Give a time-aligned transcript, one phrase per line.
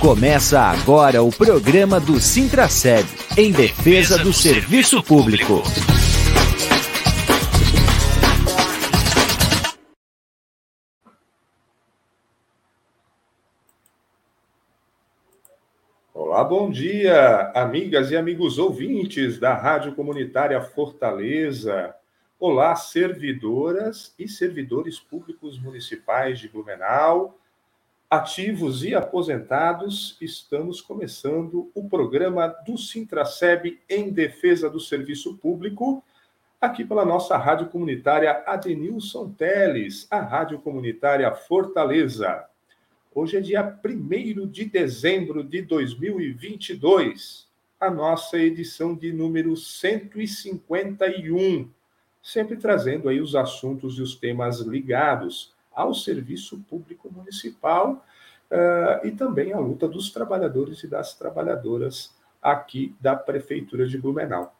[0.00, 3.04] Começa agora o programa do Sintraceb,
[3.36, 5.60] em defesa do serviço público.
[16.14, 21.92] Olá, bom dia, amigas e amigos ouvintes da Rádio Comunitária Fortaleza.
[22.38, 27.36] Olá, servidoras e servidores públicos municipais de Blumenau
[28.10, 36.02] ativos e aposentados, estamos começando o programa do Sintraceb em defesa do serviço público,
[36.58, 42.46] aqui pela nossa rádio comunitária Adenilson Teles, a rádio comunitária Fortaleza.
[43.14, 47.46] Hoje é dia 1 de dezembro de 2022,
[47.78, 51.70] a nossa edição de número 151,
[52.22, 58.04] sempre trazendo aí os assuntos e os temas ligados ao serviço público municipal
[58.50, 62.10] uh, e também a luta dos trabalhadores e das trabalhadoras
[62.42, 64.52] aqui da Prefeitura de Blumenau.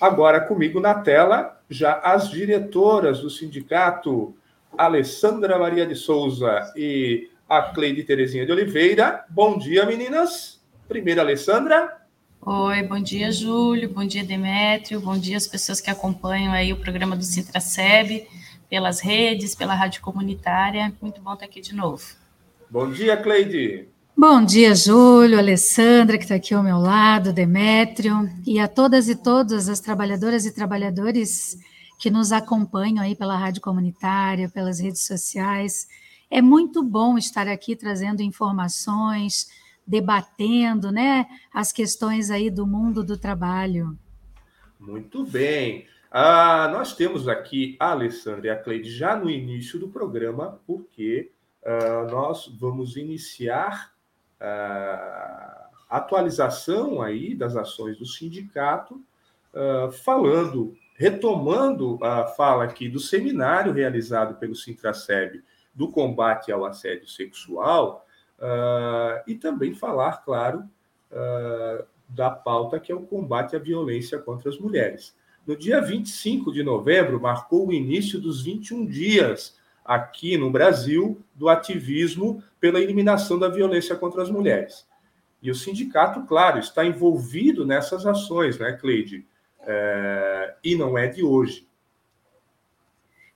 [0.00, 4.34] Agora comigo na tela, já as diretoras do sindicato,
[4.78, 9.26] Alessandra Maria de Souza e a Cleide Terezinha de Oliveira.
[9.28, 10.62] Bom dia, meninas.
[10.88, 12.00] Primeiro, Alessandra.
[12.40, 13.90] Oi, bom dia, Júlio.
[13.90, 14.98] Bom dia, Demétrio.
[14.98, 18.26] Bom dia às pessoas que acompanham aí o programa do Sintraceb
[18.70, 20.94] pelas redes, pela rádio comunitária.
[21.02, 22.02] Muito bom estar aqui de novo.
[22.70, 23.88] Bom dia, Cleide.
[24.16, 29.16] Bom dia, Júlio, Alessandra, que está aqui ao meu lado, Demétrio, e a todas e
[29.16, 31.58] todas as trabalhadoras e trabalhadores
[31.98, 35.88] que nos acompanham aí pela rádio comunitária, pelas redes sociais.
[36.30, 39.48] É muito bom estar aqui trazendo informações,
[39.86, 43.98] debatendo, né, as questões aí do mundo do trabalho.
[44.78, 45.86] Muito bem.
[46.12, 51.30] Ah, nós temos aqui a Alessandra e a Cleide já no início do programa, porque
[51.64, 53.92] ah, nós vamos iniciar
[54.40, 59.00] ah, a atualização aí das ações do sindicato,
[59.54, 67.06] ah, falando, retomando a fala aqui do seminário realizado pelo Sintraceb do combate ao assédio
[67.06, 68.04] sexual,
[68.40, 70.64] ah, e também falar, claro,
[71.12, 75.14] ah, da pauta que é o combate à violência contra as mulheres.
[75.46, 81.48] No dia 25 de novembro, marcou o início dos 21 dias aqui no Brasil do
[81.48, 84.86] ativismo pela eliminação da violência contra as mulheres.
[85.42, 89.26] E o sindicato, claro, está envolvido nessas ações, né, Cleide?
[89.62, 91.66] É, e não é de hoje.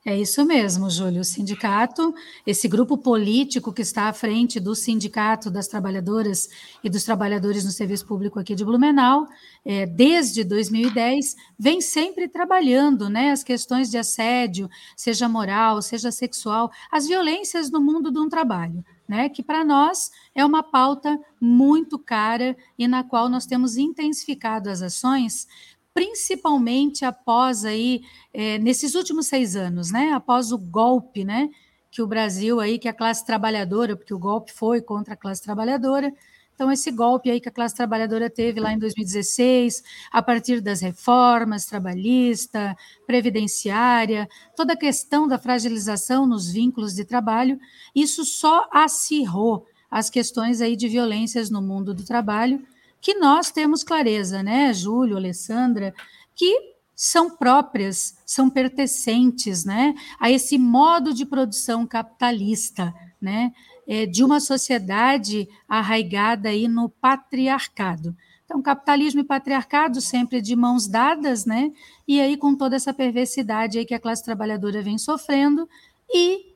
[0.07, 1.23] É isso mesmo, Júlio.
[1.23, 2.15] O sindicato,
[2.47, 6.51] esse grupo político que está à frente do Sindicato das Trabalhadoras
[6.85, 9.27] e dos Trabalhadores no Serviço Público aqui de Blumenau,
[9.65, 16.71] é, desde 2010, vem sempre trabalhando né, as questões de assédio, seja moral, seja sexual,
[16.93, 18.85] as violências no mundo de um trabalho.
[19.07, 24.71] Né, que para nós é uma pauta muito cara e na qual nós temos intensificado
[24.71, 25.47] as ações
[25.95, 31.49] principalmente após aí, é, nesses últimos seis anos, né, após o golpe, né,
[31.91, 35.41] que o Brasil aí, que a classe trabalhadora, porque o golpe foi contra a classe
[35.41, 36.13] trabalhadora,
[36.53, 40.81] então esse golpe aí que a classe trabalhadora teve lá em 2016, a partir das
[40.81, 47.59] reformas trabalhista, previdenciária, toda a questão da fragilização nos vínculos de trabalho,
[47.95, 52.65] isso só acirrou as questões aí de violências no mundo do trabalho,
[53.05, 55.95] que nós temos clareza, né, Júlio, Alessandra,
[56.35, 56.59] que
[56.97, 63.53] são próprias, são pertencentes, né, a esse modo de produção capitalista, né,
[63.87, 68.17] é, de uma sociedade arraigada aí no patriarcado.
[68.47, 71.73] Então, capitalismo e patriarcado sempre de mãos dadas, né?
[72.07, 75.69] E aí com toda essa perversidade aí que a classe trabalhadora vem sofrendo
[76.13, 76.54] e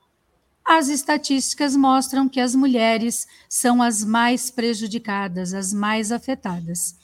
[0.69, 6.95] as estatísticas mostram que as mulheres são as mais prejudicadas, as mais afetadas.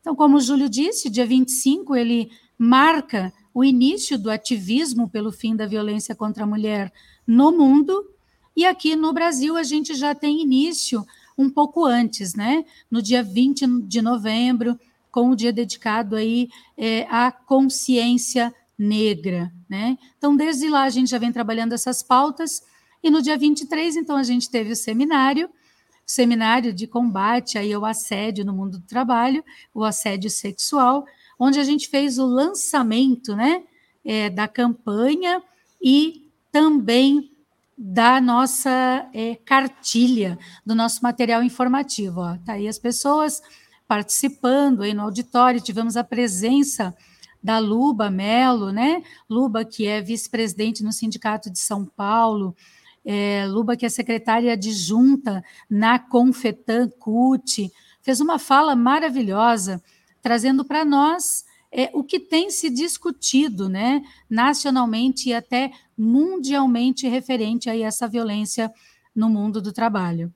[0.00, 5.54] Então, como o Júlio disse, dia 25 ele marca o início do ativismo pelo fim
[5.54, 6.92] da violência contra a mulher
[7.24, 8.10] no mundo,
[8.56, 11.06] e aqui no Brasil a gente já tem início
[11.38, 12.64] um pouco antes, né?
[12.90, 14.76] No dia 20 de novembro,
[15.12, 19.96] com o dia dedicado aí é, à consciência negra, né?
[20.18, 22.62] Então, desde lá a gente já vem trabalhando essas pautas
[23.02, 25.50] e no dia 23, então, a gente teve o seminário,
[26.06, 29.44] seminário de combate aí ao assédio no mundo do trabalho,
[29.74, 31.04] o assédio sexual,
[31.38, 33.64] onde a gente fez o lançamento né,
[34.04, 35.42] é, da campanha
[35.82, 37.32] e também
[37.76, 42.20] da nossa é, cartilha, do nosso material informativo.
[42.20, 42.36] Ó.
[42.44, 43.42] Tá aí as pessoas
[43.88, 46.94] participando aí no auditório, tivemos a presença
[47.42, 49.02] da Luba Melo, né?
[49.28, 52.54] Luba, que é vice-presidente no Sindicato de São Paulo,
[53.04, 57.70] é, Luba, que é secretária adjunta na Confetan CUT,
[58.00, 59.82] fez uma fala maravilhosa,
[60.20, 67.70] trazendo para nós é, o que tem se discutido né, nacionalmente e até mundialmente referente
[67.70, 68.72] a essa violência
[69.14, 70.32] no mundo do trabalho.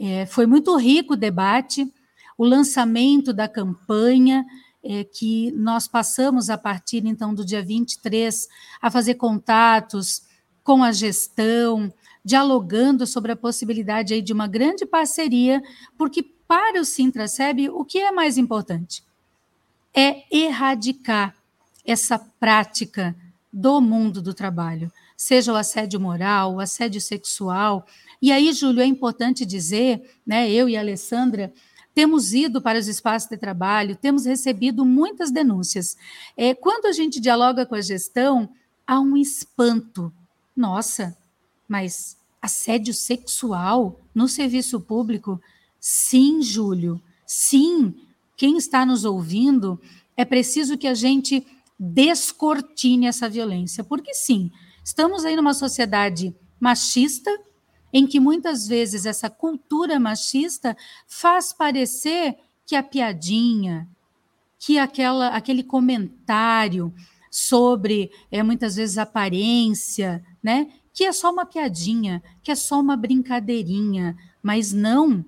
[0.00, 1.86] É, foi muito rico o debate,
[2.36, 4.44] o lançamento da campanha,
[4.82, 8.48] é, que nós passamos a partir então do dia 23
[8.80, 10.22] a fazer contatos
[10.62, 11.92] com a gestão,
[12.24, 15.62] dialogando sobre a possibilidade aí de uma grande parceria,
[15.98, 19.02] porque para o Sintraceb, o que é mais importante?
[19.94, 21.34] É erradicar
[21.84, 23.16] essa prática
[23.52, 27.86] do mundo do trabalho, seja o assédio moral, o assédio sexual.
[28.20, 31.52] E aí, Júlio, é importante dizer, né, eu e a Alessandra,
[31.94, 35.96] temos ido para os espaços de trabalho, temos recebido muitas denúncias.
[36.36, 38.48] É, quando a gente dialoga com a gestão,
[38.86, 40.12] há um espanto.
[40.56, 41.16] Nossa,
[41.68, 45.40] mas assédio sexual no serviço público?
[45.80, 47.94] Sim, Júlio, sim.
[48.36, 49.80] Quem está nos ouvindo,
[50.16, 51.46] é preciso que a gente
[51.78, 54.50] descortine essa violência, porque sim,
[54.84, 57.30] estamos aí numa sociedade machista,
[57.92, 60.76] em que muitas vezes essa cultura machista
[61.06, 63.88] faz parecer que a piadinha,
[64.58, 66.94] que aquela, aquele comentário
[67.32, 70.70] sobre é, muitas vezes aparência, né?
[70.92, 75.24] Que é só uma piadinha, que é só uma brincadeirinha, mas não.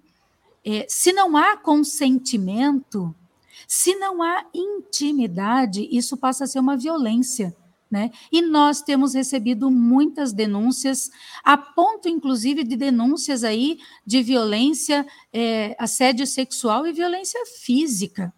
[0.62, 3.14] É, se não há consentimento,
[3.66, 7.56] se não há intimidade, isso passa a ser uma violência.
[7.90, 8.10] Né?
[8.30, 11.10] E nós temos recebido muitas denúncias,
[11.44, 18.34] a ponto, inclusive, de denúncias aí de violência, é, assédio sexual e violência física.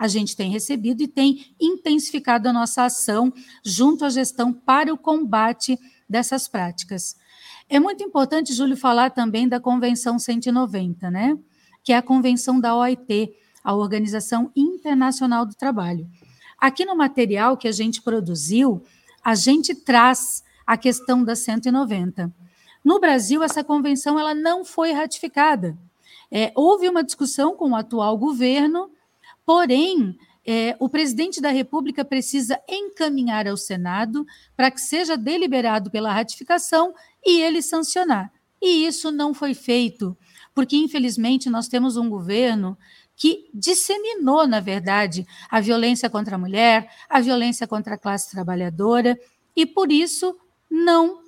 [0.00, 3.30] A gente tem recebido e tem intensificado a nossa ação
[3.62, 7.16] junto à gestão para o combate dessas práticas.
[7.68, 11.38] É muito importante, Júlio, falar também da Convenção 190, né?
[11.84, 13.30] Que é a convenção da OIT,
[13.62, 16.08] a Organização Internacional do Trabalho.
[16.56, 18.82] Aqui no material que a gente produziu,
[19.22, 22.34] a gente traz a questão da 190.
[22.82, 25.76] No Brasil, essa convenção ela não foi ratificada.
[26.30, 28.90] É, houve uma discussão com o atual governo,
[29.50, 30.16] porém,
[30.46, 34.24] é, o presidente da República precisa encaminhar ao Senado
[34.56, 36.94] para que seja deliberado pela ratificação
[37.26, 38.30] e ele sancionar.
[38.62, 40.16] E isso não foi feito,
[40.54, 42.78] porque, infelizmente, nós temos um governo
[43.16, 49.18] que disseminou, na verdade, a violência contra a mulher, a violência contra a classe trabalhadora,
[49.56, 50.38] e por isso
[50.70, 51.24] não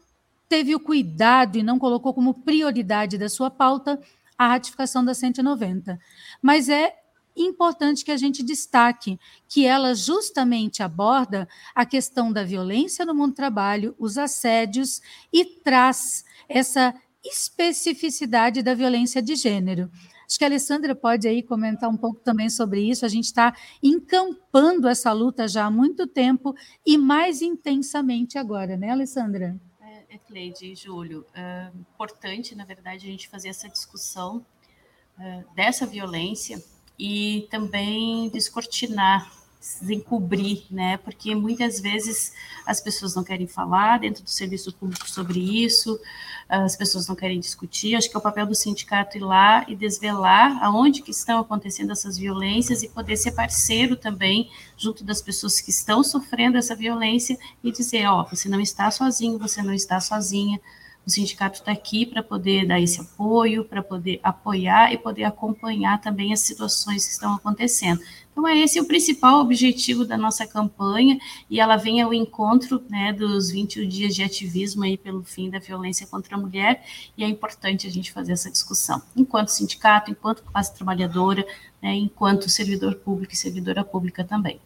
[0.49, 4.01] teve o cuidado e não colocou como prioridade da sua pauta
[4.39, 5.99] a ratificação da 190.
[6.41, 7.02] Mas é
[7.37, 9.19] importante que a gente destaque
[9.49, 15.01] que ela justamente aborda a questão da violência no mundo do trabalho, os assédios
[15.33, 16.95] e traz essa
[17.25, 19.91] especificidade da violência de gênero.
[20.27, 23.05] Acho que a Alessandra pode aí comentar um pouco também sobre isso.
[23.05, 26.55] A gente está encampando essa luta já há muito tempo
[26.87, 29.61] e mais intensamente agora, né, Alessandra?
[29.79, 31.27] É, é Cleide e Júlio.
[31.35, 34.45] É importante, na verdade, a gente fazer essa discussão
[35.19, 36.63] é, dessa violência
[37.05, 39.29] e também descortinar
[39.61, 40.97] desencobrir, né?
[40.99, 42.33] Porque muitas vezes
[42.67, 46.01] as pessoas não querem falar dentro do serviço público sobre isso,
[46.49, 47.95] as pessoas não querem discutir.
[47.95, 51.93] Acho que é o papel do sindicato ir lá e desvelar aonde que estão acontecendo
[51.93, 57.39] essas violências e poder ser parceiro também junto das pessoas que estão sofrendo essa violência
[57.63, 60.61] e dizer, ó, oh, você não está sozinho, você não está sozinha.
[61.05, 66.01] O sindicato está aqui para poder dar esse apoio, para poder apoiar e poder acompanhar
[66.01, 68.01] também as situações que estão acontecendo.
[68.31, 71.19] Então, é esse o principal objetivo da nossa campanha,
[71.51, 75.59] e ela vem ao encontro né, dos 21 dias de ativismo aí pelo fim da
[75.59, 76.85] violência contra a mulher,
[77.17, 81.45] e é importante a gente fazer essa discussão, enquanto sindicato, enquanto classe trabalhadora,
[81.83, 84.61] né, enquanto servidor público e servidora pública também.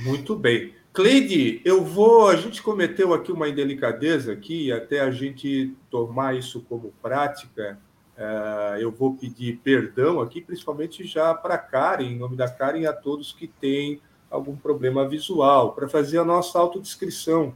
[0.00, 0.74] Muito bem.
[0.92, 2.28] Cleide, eu vou.
[2.28, 7.78] A gente cometeu aqui uma indelicadeza aqui, até a gente tomar isso como prática.
[8.14, 12.92] Uh, eu vou pedir perdão aqui, principalmente já para Karen, em nome da Karen, a
[12.92, 17.54] todos que têm algum problema visual, para fazer a nossa autodescrição.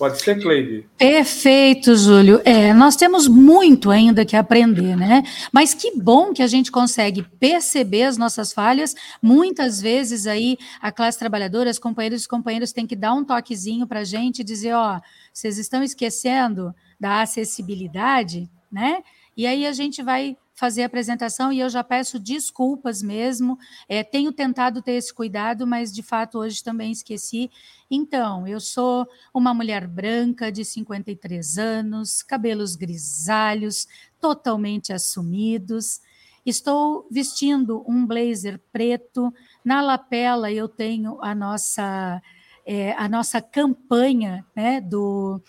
[0.00, 0.88] Pode ser, Cleide?
[0.96, 2.40] Perfeito, Júlio.
[2.42, 5.22] É, nós temos muito ainda que aprender, né?
[5.52, 8.94] Mas que bom que a gente consegue perceber as nossas falhas.
[9.20, 13.86] Muitas vezes aí a classe trabalhadora, as companheiros e companheiros têm que dar um toquezinho
[13.86, 14.98] para a gente e dizer, ó,
[15.34, 19.02] vocês estão esquecendo da acessibilidade, né?
[19.36, 23.58] E aí a gente vai fazer a apresentação e eu já peço desculpas mesmo.
[23.88, 27.50] É, tenho tentado ter esse cuidado, mas de fato hoje também esqueci.
[27.90, 33.88] Então, eu sou uma mulher branca de 53 anos, cabelos grisalhos,
[34.20, 36.02] totalmente assumidos.
[36.44, 39.32] Estou vestindo um blazer preto.
[39.64, 42.20] Na lapela eu tenho a nossa
[42.66, 45.40] é, a nossa campanha né, do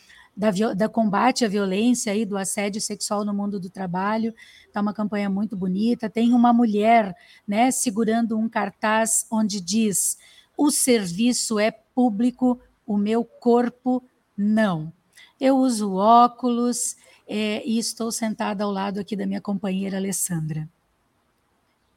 [0.42, 4.34] da, da, combate à violência e do assédio sexual no mundo do trabalho.
[4.66, 6.10] Está uma campanha muito bonita.
[6.10, 7.16] Tem uma mulher
[7.48, 10.18] né, segurando um cartaz onde diz:
[10.58, 14.04] o serviço é público, o meu corpo
[14.36, 14.92] não.
[15.40, 16.96] Eu uso óculos
[17.28, 20.68] é, e estou sentada ao lado aqui da minha companheira Alessandra.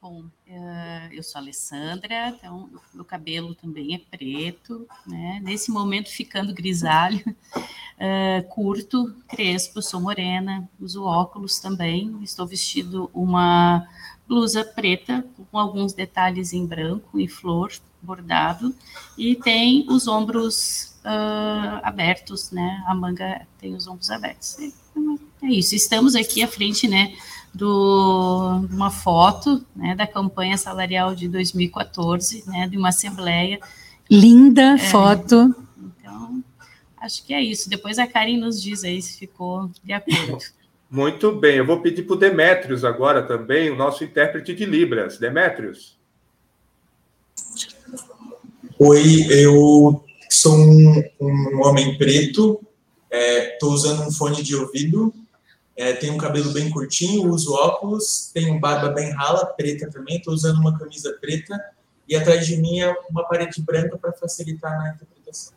[0.04, 5.40] Bom, eh, eu sou a Alessandra, então meu cabelo também é preto, né?
[5.42, 7.25] Nesse momento ficando grisalho,
[7.99, 13.88] eh, curto, crespo, sou morena, uso óculos também, estou vestido uma
[14.28, 18.75] blusa preta com alguns detalhes em branco e flor bordado
[19.16, 22.84] e tem os ombros uh, abertos, né?
[22.87, 24.58] A manga tem os ombros abertos.
[24.58, 25.75] É, é isso.
[25.75, 27.16] Estamos aqui à frente, né?
[27.54, 33.61] Do, uma foto né, da campanha salarial de 2014, né, de uma assembleia.
[34.11, 35.54] Linda é, foto.
[35.78, 36.42] Então,
[37.00, 37.70] acho que é isso.
[37.70, 40.38] Depois a Karen nos diz aí se ficou de acordo.
[40.90, 45.18] Muito bem, eu vou pedir para o Demétrios agora também, o nosso intérprete de Libras.
[45.18, 45.96] Demétrios.
[48.78, 52.61] Oi, eu sou um, um homem preto,
[53.11, 55.12] estou é, usando um fone de ouvido
[55.76, 60.33] é, tenho um cabelo bem curtinho, uso óculos, tenho barba bem rala, preta também, estou
[60.33, 61.59] usando uma camisa preta
[62.09, 65.54] e atrás de mim é uma parede branca para facilitar na interpretação.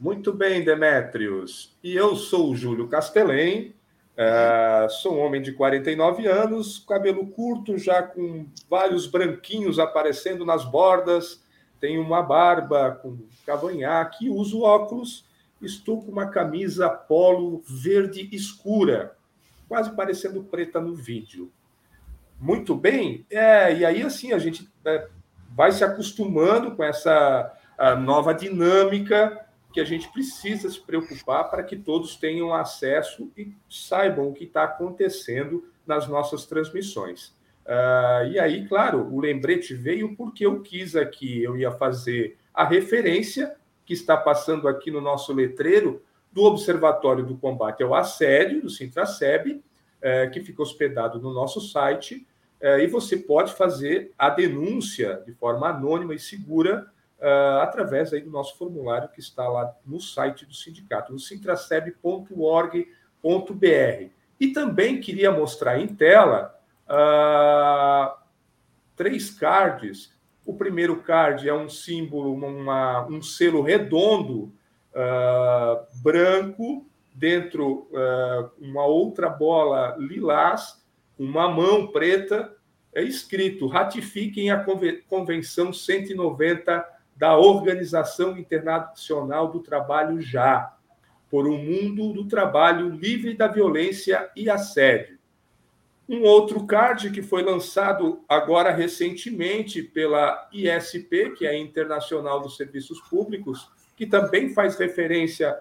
[0.00, 1.76] Muito bem, Demétrios.
[1.82, 3.74] E eu sou o Júlio Castelém,
[4.16, 10.64] é, sou um homem de 49 anos, cabelo curto, já com vários branquinhos aparecendo nas
[10.64, 11.42] bordas,
[11.78, 15.24] tenho uma barba com cavanhaque, uso óculos
[15.60, 19.16] estou com uma camisa polo verde escura,
[19.68, 21.52] quase parecendo preta no vídeo.
[22.38, 25.08] Muito bem, é, e aí assim a gente é,
[25.50, 27.54] vai se acostumando com essa
[27.98, 34.28] nova dinâmica que a gente precisa se preocupar para que todos tenham acesso e saibam
[34.28, 37.34] o que está acontecendo nas nossas transmissões.
[37.64, 42.64] Uh, e aí, claro, o lembrete veio porque eu quis aqui, eu ia fazer a
[42.64, 43.54] referência
[43.90, 49.60] que está passando aqui no nosso letreiro do Observatório do Combate ao Assédio, do Sintraceb,
[50.00, 52.24] é, que fica hospedado no nosso site,
[52.60, 56.86] é, e você pode fazer a denúncia de forma anônima e segura
[57.18, 57.28] é,
[57.60, 64.10] através aí do nosso formulário que está lá no site do sindicato, no sintraceb.org.br.
[64.38, 66.56] E também queria mostrar em tela
[66.88, 68.16] uh,
[68.94, 70.14] três cards
[70.50, 74.52] o primeiro card é um símbolo, uma, um selo redondo,
[74.92, 80.82] uh, branco, dentro uh, uma outra bola lilás,
[81.16, 82.52] uma mão preta,
[82.92, 84.64] é escrito: ratifiquem a
[85.08, 90.74] Convenção 190 da Organização Internacional do Trabalho já,
[91.30, 95.19] por um mundo do trabalho livre da violência e assédio.
[96.10, 102.56] Um outro card que foi lançado agora recentemente pela ISP, que é a Internacional dos
[102.56, 105.56] Serviços Públicos, que também faz referência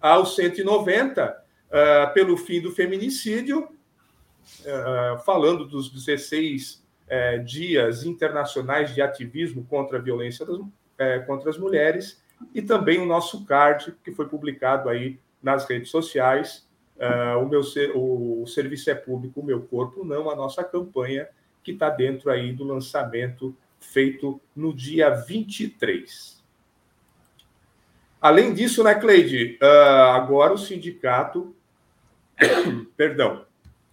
[0.00, 9.02] ao 190, uh, pelo fim do feminicídio, uh, falando dos 16 uh, dias internacionais de
[9.02, 10.58] ativismo contra a violência das,
[10.96, 12.24] eh, contra as mulheres,
[12.54, 16.66] e também o nosso card, que foi publicado aí nas redes sociais,
[17.00, 17.62] Uh, o, meu,
[17.94, 21.26] o, o serviço é público, o meu corpo não, a nossa campanha,
[21.62, 26.44] que está dentro aí do lançamento feito no dia 23.
[28.20, 29.58] Além disso, né, Cleide?
[29.62, 31.56] Uh, agora o sindicato,
[32.98, 33.46] perdão,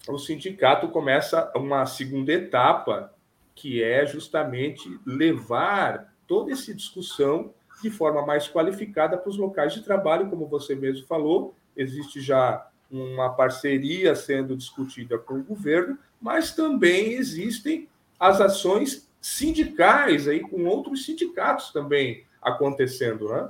[0.09, 3.13] o sindicato começa uma segunda etapa,
[3.55, 9.81] que é justamente levar toda essa discussão de forma mais qualificada para os locais de
[9.81, 16.53] trabalho, como você mesmo falou, existe já uma parceria sendo discutida com o governo, mas
[16.53, 17.87] também existem
[18.19, 23.49] as ações sindicais aí com outros sindicatos também acontecendo, né?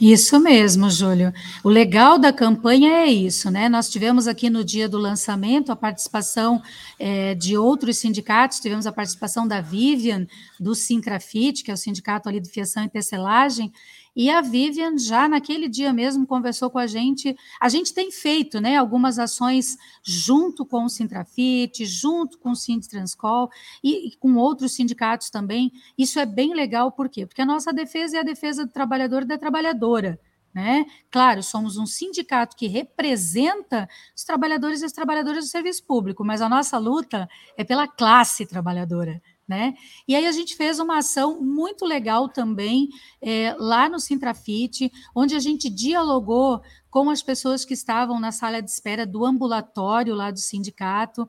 [0.00, 1.32] Isso mesmo, Júlio.
[1.62, 3.68] O legal da campanha é isso, né?
[3.68, 6.62] Nós tivemos aqui no dia do lançamento a participação
[6.98, 10.26] é, de outros sindicatos, tivemos a participação da Vivian,
[10.58, 13.70] do Sincrafit, que é o sindicato ali de fiação e tecelagem,
[14.14, 17.34] E a Vivian já naquele dia mesmo conversou com a gente.
[17.60, 23.50] A gente tem feito, né, algumas ações junto com o Sintrafit, junto com o Sindtranscol
[23.82, 25.72] e, e com outros sindicatos também.
[25.96, 27.26] Isso é bem legal, por quê?
[27.26, 30.20] Porque a nossa defesa é a defesa do trabalhador e da trabalhadora.
[30.54, 30.84] Né?
[31.10, 36.42] Claro, somos um sindicato que representa os trabalhadores e as trabalhadoras do serviço público, mas
[36.42, 37.26] a nossa luta
[37.56, 39.22] é pela classe trabalhadora.
[39.52, 39.74] Né?
[40.08, 42.88] E aí a gente fez uma ação muito legal também
[43.20, 48.62] é, lá no Sintrafit, onde a gente dialogou com as pessoas que estavam na sala
[48.62, 51.28] de espera do ambulatório lá do sindicato,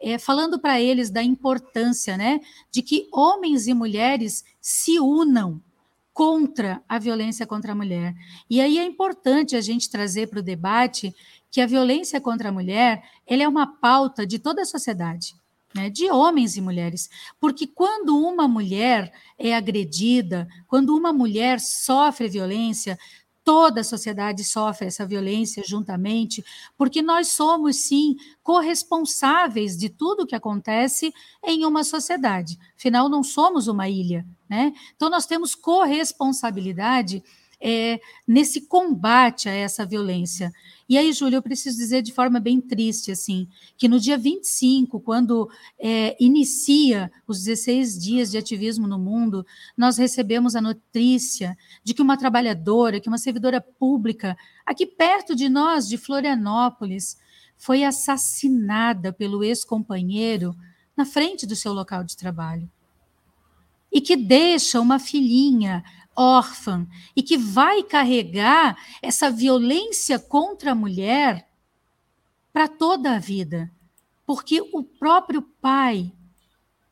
[0.00, 2.40] é, falando para eles da importância né,
[2.70, 5.60] de que homens e mulheres se unam
[6.12, 8.14] contra a violência contra a mulher.
[8.48, 11.12] E aí é importante a gente trazer para o debate
[11.50, 15.34] que a violência contra a mulher ela é uma pauta de toda a sociedade
[15.74, 17.10] né, de homens e mulheres.
[17.40, 22.98] Porque quando uma mulher é agredida, quando uma mulher sofre violência,
[23.44, 26.42] toda a sociedade sofre essa violência juntamente,
[26.78, 31.12] porque nós somos, sim, corresponsáveis de tudo que acontece
[31.44, 32.58] em uma sociedade.
[32.76, 34.72] Afinal, não somos uma ilha, né?
[34.96, 37.22] Então, nós temos corresponsabilidade
[37.60, 40.50] é, nesse combate a essa violência.
[40.86, 45.00] E aí, Júlia, eu preciso dizer de forma bem triste, assim, que no dia 25,
[45.00, 45.48] quando
[45.78, 52.02] é, inicia os 16 dias de ativismo no mundo, nós recebemos a notícia de que
[52.02, 54.36] uma trabalhadora, que uma servidora pública,
[54.66, 57.16] aqui perto de nós, de Florianópolis,
[57.56, 60.54] foi assassinada pelo ex-companheiro
[60.94, 62.70] na frente do seu local de trabalho.
[63.90, 65.82] E que deixa uma filhinha
[66.16, 71.48] órfã e que vai carregar essa violência contra a mulher
[72.52, 73.70] para toda a vida,
[74.26, 76.12] porque o próprio pai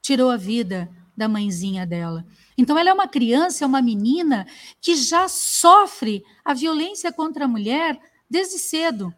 [0.01, 2.27] tirou a vida da mãezinha dela.
[2.59, 4.47] Então, ela é uma criança, é uma menina
[4.81, 9.15] que já sofre a violência contra a mulher desde cedo,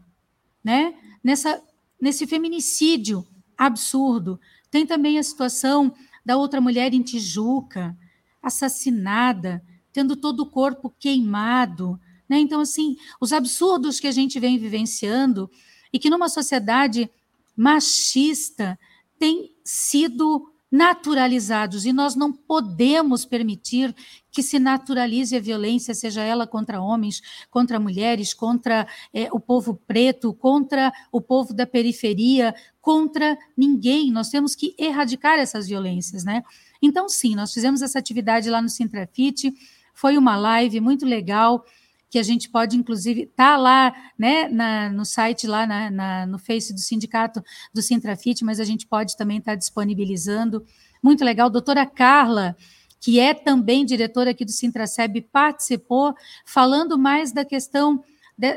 [0.63, 0.95] né?
[1.23, 1.63] Nessa,
[2.01, 4.39] nesse feminicídio absurdo.
[4.71, 5.95] Tem também a situação
[6.25, 7.97] da outra mulher em Tijuca,
[8.43, 11.99] assassinada, tendo todo o corpo queimado.
[12.29, 12.39] Né?
[12.41, 15.49] Então, assim, os absurdos que a gente vem vivenciando
[15.93, 17.09] e que numa sociedade
[17.57, 18.77] machista
[19.17, 23.95] têm sido naturalizados e nós não podemos permitir
[24.33, 29.81] que se naturalize a violência, seja ela contra homens, contra mulheres, contra é, o povo
[29.87, 32.53] preto, contra o povo da periferia,
[32.83, 34.11] contra ninguém.
[34.11, 36.43] Nós temos que erradicar essas violências, né?
[36.83, 39.55] Então, sim, nós fizemos essa atividade lá no Sintrafit,
[39.95, 41.65] foi uma live muito legal
[42.11, 46.39] que a gente pode, inclusive, tá lá né, na, no site, lá na, na, no
[46.39, 50.65] Face do Sindicato do Sintrafit, mas a gente pode também estar tá disponibilizando.
[51.03, 51.51] Muito legal.
[51.51, 52.57] Doutora Carla,
[53.01, 58.03] que é também diretora aqui do Sintraceb, participou, falando mais da questão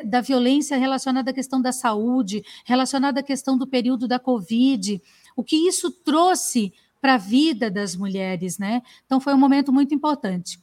[0.05, 4.99] da violência relacionada à questão da saúde, relacionada à questão do período da Covid,
[5.35, 8.81] o que isso trouxe para a vida das mulheres, né?
[9.05, 10.59] Então, foi um momento muito importante.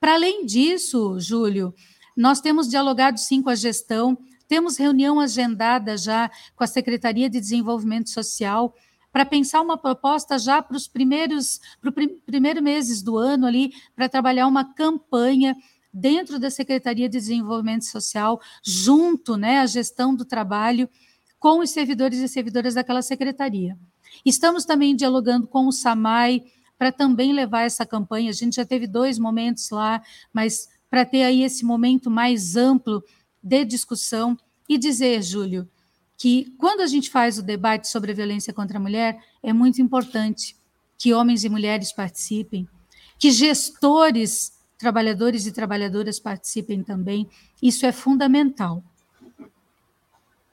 [0.00, 1.74] Para além disso, Júlio,
[2.16, 7.40] nós temos dialogado sim com a gestão, temos reunião agendada já com a Secretaria de
[7.40, 8.74] Desenvolvimento Social
[9.12, 13.72] para pensar uma proposta já para os primeiros para prim, primeiros meses do ano ali
[13.94, 15.56] para trabalhar uma campanha
[15.92, 20.88] dentro da Secretaria de Desenvolvimento Social junto, né, à gestão do trabalho
[21.38, 23.78] com os servidores e servidoras daquela secretaria.
[24.24, 26.42] Estamos também dialogando com o SAMAI
[26.78, 28.30] para também levar essa campanha.
[28.30, 33.02] A gente já teve dois momentos lá, mas para ter aí esse momento mais amplo
[33.42, 35.68] de discussão e dizer, Júlio,
[36.16, 39.82] que quando a gente faz o debate sobre a violência contra a mulher, é muito
[39.82, 40.56] importante
[40.96, 42.68] que homens e mulheres participem,
[43.18, 47.28] que gestores, trabalhadores e trabalhadoras participem também.
[47.62, 48.82] Isso é fundamental.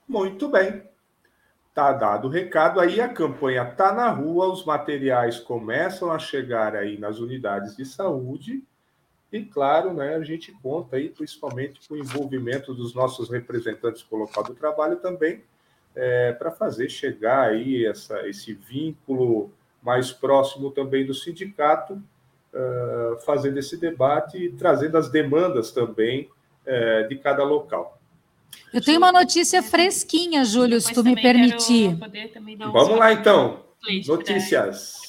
[0.08, 0.84] Muito bem.
[1.74, 6.76] Tá dado o recado, aí a campanha tá na rua, os materiais começam a chegar
[6.76, 8.62] aí nas unidades de saúde
[9.32, 14.24] e claro, né, a gente conta aí principalmente com o envolvimento dos nossos representantes pelo
[14.24, 15.42] local do trabalho também
[15.96, 19.50] é, para fazer chegar aí essa, esse vínculo
[19.82, 22.02] mais próximo também do sindicato,
[23.26, 26.30] fazendo esse debate e trazendo as demandas também
[27.08, 28.01] de cada local.
[28.74, 31.98] Eu tenho uma notícia fresquinha, Júlio, se tu me permitir.
[32.58, 33.64] Vamos lá, então.
[34.08, 35.02] Notícias.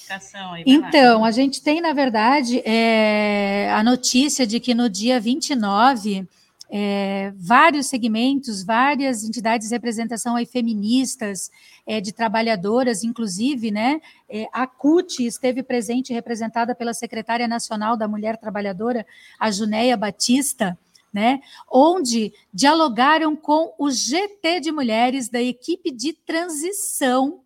[0.66, 6.26] Então, a gente tem, na verdade, é, a notícia de que no dia 29,
[6.70, 11.50] é, vários segmentos, várias entidades de representação aí feministas,
[11.86, 14.00] é, de trabalhadoras, inclusive, né?
[14.28, 19.06] É, a CUT esteve presente, representada pela secretária nacional da Mulher Trabalhadora,
[19.38, 20.78] a Junéia Batista,
[21.12, 27.42] né, onde dialogaram com o GT de mulheres da equipe de transição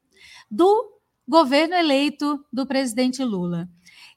[0.51, 3.69] do governo eleito do presidente Lula.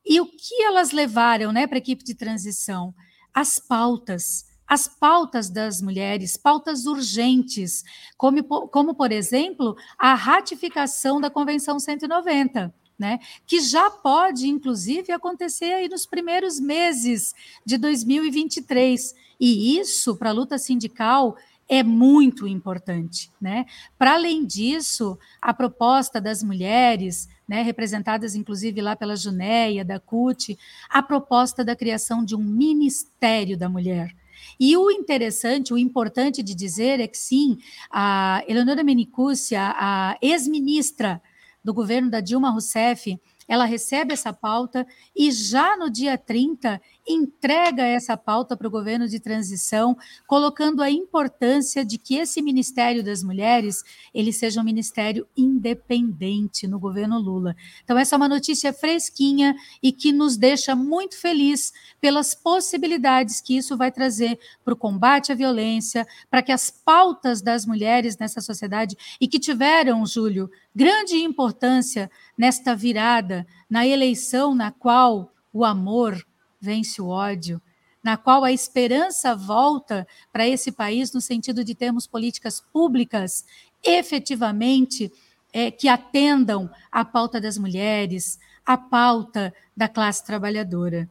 [0.06, 2.94] E o que elas levaram né, para a equipe de transição?
[3.34, 7.84] As pautas, as pautas das mulheres, pautas urgentes,
[8.18, 12.74] como, como por exemplo, a ratificação da Convenção 190.
[13.00, 17.34] Né, que já pode, inclusive, acontecer aí nos primeiros meses
[17.66, 19.16] de 2023.
[19.40, 21.38] E isso, para a luta sindical,
[21.70, 23.68] é muito importante, né?
[23.98, 30.58] Para além disso, a proposta das mulheres, né, representadas inclusive lá pela Junéia, da CUT,
[30.90, 34.14] a proposta da criação de um Ministério da Mulher.
[34.60, 37.60] E o interessante, o importante de dizer é que sim,
[37.90, 41.22] a Eleonora Menicucci, a ex-ministra
[41.64, 43.18] do governo da Dilma Rousseff,
[43.48, 49.08] ela recebe essa pauta e já no dia 30 entrega essa pauta para o governo
[49.08, 55.28] de transição, colocando a importância de que esse Ministério das Mulheres ele seja um ministério
[55.36, 57.56] independente no governo Lula.
[57.84, 63.58] Então essa é uma notícia fresquinha e que nos deixa muito feliz pelas possibilidades que
[63.58, 68.40] isso vai trazer para o combate à violência, para que as pautas das mulheres nessa
[68.40, 76.24] sociedade e que tiveram, Júlio, grande importância nesta virada, na eleição na qual o amor
[76.60, 77.62] vence o ódio,
[78.04, 83.46] na qual a esperança volta para esse país no sentido de termos políticas públicas
[83.84, 85.12] efetivamente
[85.52, 91.10] é, que atendam à pauta das mulheres, à pauta da classe trabalhadora.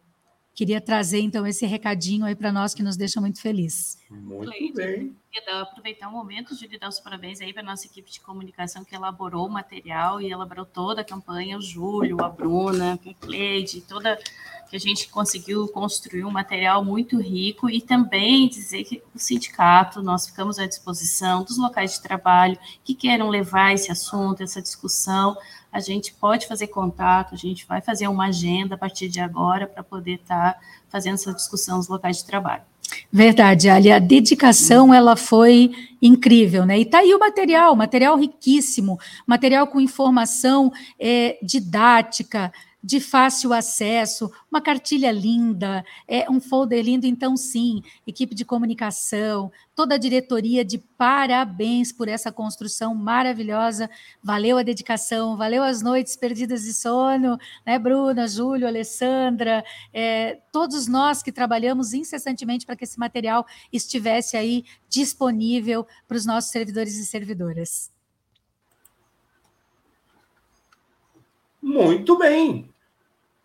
[0.54, 3.96] Queria trazer, então, esse recadinho aí para nós que nos deixa muito feliz.
[4.10, 5.14] Muito bem.
[5.30, 8.20] Queria aproveitar o momento de lhe dar os parabéns aí para a nossa equipe de
[8.20, 13.14] comunicação que elaborou o material e elaborou toda a campanha, o Júlio, a Bruna, a
[13.14, 14.18] Cleide, toda
[14.68, 20.02] que a gente conseguiu construir um material muito rico e também dizer que o sindicato,
[20.02, 25.36] nós ficamos à disposição dos locais de trabalho que queiram levar esse assunto, essa discussão,
[25.72, 29.66] a gente pode fazer contato, a gente vai fazer uma agenda a partir de agora
[29.66, 32.62] para poder estar tá fazendo essa discussão nos locais de trabalho.
[33.12, 36.78] Verdade, Ali, a dedicação ela foi incrível, né?
[36.78, 44.30] E tá aí o material, material riquíssimo, material com informação é, didática, de fácil acesso,
[44.50, 47.06] uma cartilha linda, é um folder lindo.
[47.06, 53.90] Então, sim, equipe de comunicação, toda a diretoria de parabéns por essa construção maravilhosa.
[54.22, 57.36] Valeu a dedicação, valeu as noites perdidas de sono,
[57.66, 64.36] né, Bruna, Júlio, Alessandra, é, todos nós que trabalhamos incessantemente para que esse material estivesse
[64.36, 67.97] aí disponível para os nossos servidores e servidoras.
[71.60, 72.70] Muito bem.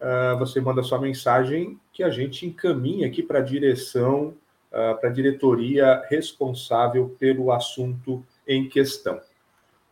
[0.00, 4.34] Uh, você manda sua mensagem que a gente encaminha aqui para a direção,
[4.70, 9.20] uh, para a diretoria responsável pelo assunto em questão.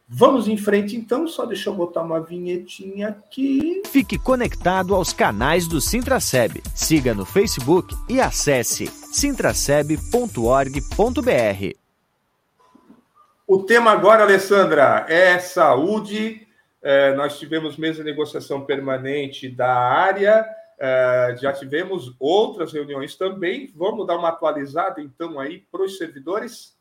[0.09, 3.83] Vamos em frente então, só deixa eu botar uma vinhetinha aqui.
[3.87, 6.63] Fique conectado aos canais do Sintraceb.
[6.75, 11.77] Siga no Facebook e acesse sintraceb.org.br.
[13.49, 16.47] O tema agora, Alessandra, é saúde.
[16.81, 20.47] É, nós tivemos mesa de negociação permanente da área,
[20.79, 23.73] é, já tivemos outras reuniões também.
[23.75, 26.76] Vamos dar uma atualizada então aí para os servidores?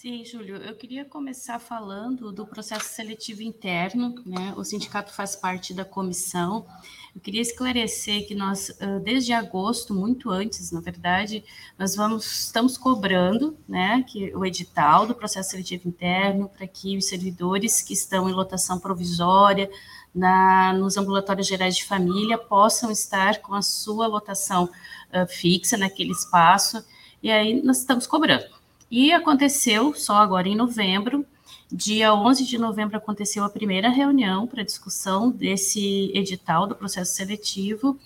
[0.00, 4.54] Sim, Júlio, eu queria começar falando do processo seletivo interno, né?
[4.56, 6.66] O sindicato faz parte da comissão.
[7.14, 11.44] Eu queria esclarecer que nós, desde agosto, muito antes, na verdade,
[11.78, 17.06] nós vamos, estamos cobrando, né, que o edital do processo seletivo interno para que os
[17.06, 19.70] servidores que estão em lotação provisória
[20.14, 26.12] na, nos ambulatórios gerais de família possam estar com a sua lotação uh, fixa naquele
[26.12, 26.82] espaço.
[27.22, 28.59] E aí nós estamos cobrando.
[28.90, 31.24] E aconteceu só agora em novembro,
[31.70, 37.96] dia 11 de novembro, aconteceu a primeira reunião para discussão desse edital do processo seletivo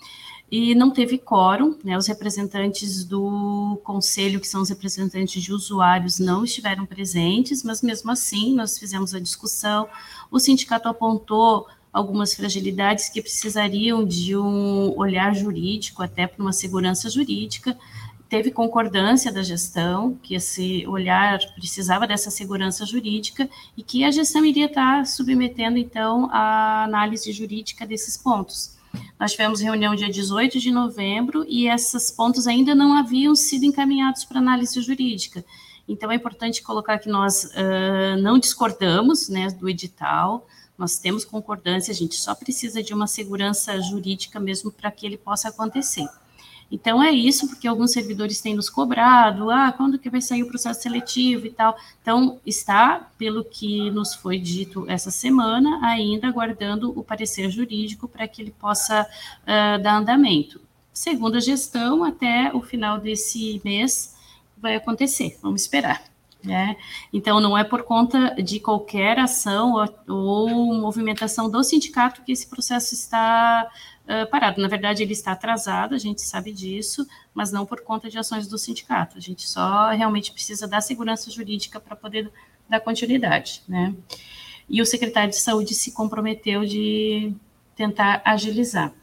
[0.51, 1.97] e não teve quórum, né?
[1.97, 8.11] Os representantes do conselho, que são os representantes de usuários, não estiveram presentes, mas mesmo
[8.11, 9.89] assim nós fizemos a discussão.
[10.29, 17.09] O sindicato apontou algumas fragilidades que precisariam de um olhar jurídico, até para uma segurança
[17.09, 17.75] jurídica
[18.35, 24.43] teve concordância da gestão, que esse olhar precisava dessa segurança jurídica e que a gestão
[24.43, 28.75] iria estar submetendo, então, a análise jurídica desses pontos.
[29.17, 34.25] Nós tivemos reunião dia 18 de novembro e esses pontos ainda não haviam sido encaminhados
[34.25, 35.45] para análise jurídica.
[35.87, 40.45] Então, é importante colocar que nós uh, não discordamos né, do edital,
[40.77, 45.15] nós temos concordância, a gente só precisa de uma segurança jurídica mesmo para que ele
[45.15, 46.05] possa acontecer.
[46.71, 50.47] Então é isso, porque alguns servidores têm nos cobrado, ah, quando que vai sair o
[50.47, 51.75] processo seletivo e tal.
[52.01, 58.27] Então está, pelo que nos foi dito essa semana, ainda aguardando o parecer jurídico para
[58.27, 60.59] que ele possa uh, dar andamento.
[60.91, 64.15] Segundo a gestão, até o final desse mês
[64.57, 65.37] vai acontecer.
[65.41, 66.03] Vamos esperar.
[66.43, 66.77] Né?
[67.11, 72.47] Então, não é por conta de qualquer ação ou, ou movimentação do sindicato que esse
[72.47, 73.67] processo está
[74.07, 74.61] uh, parado.
[74.61, 78.47] Na verdade, ele está atrasado, a gente sabe disso, mas não por conta de ações
[78.47, 79.17] do sindicato.
[79.17, 82.31] A gente só realmente precisa dar segurança jurídica para poder
[82.69, 83.61] dar continuidade.
[83.67, 83.93] Né?
[84.69, 87.33] E o secretário de Saúde se comprometeu de
[87.75, 88.93] tentar agilizar.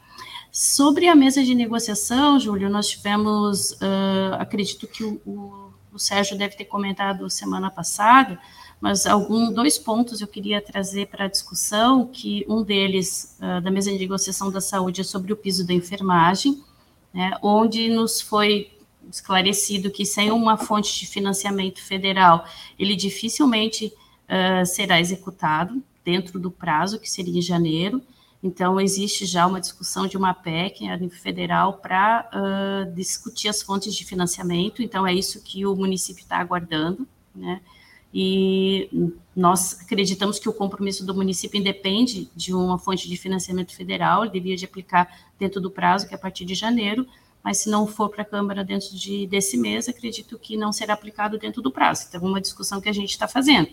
[0.51, 6.37] Sobre a mesa de negociação, Júlio, nós tivemos, uh, acredito que o, o o Sérgio
[6.37, 8.39] deve ter comentado semana passada,
[8.81, 13.71] mas algum dois pontos eu queria trazer para a discussão, que um deles uh, da
[13.71, 16.63] mesa de negociação da saúde é sobre o piso da enfermagem,
[17.13, 18.73] né, onde nos foi
[19.11, 22.45] esclarecido que sem uma fonte de financiamento federal,
[22.79, 23.87] ele dificilmente
[24.29, 28.03] uh, será executado dentro do prazo, que seria em janeiro,
[28.43, 33.63] então, existe já uma discussão de uma PEC a nível federal para uh, discutir as
[33.63, 34.83] fontes de financiamento.
[34.83, 37.61] Então, é isso que o município está aguardando, né?
[38.13, 38.91] E
[39.35, 44.33] nós acreditamos que o compromisso do município independe de uma fonte de financiamento federal, ele
[44.33, 47.07] devia de aplicar dentro do prazo, que é a partir de janeiro,
[47.43, 50.93] mas se não for para a Câmara dentro de, desse mês, acredito que não será
[50.93, 52.07] aplicado dentro do prazo.
[52.09, 53.69] Então, é uma discussão que a gente está fazendo.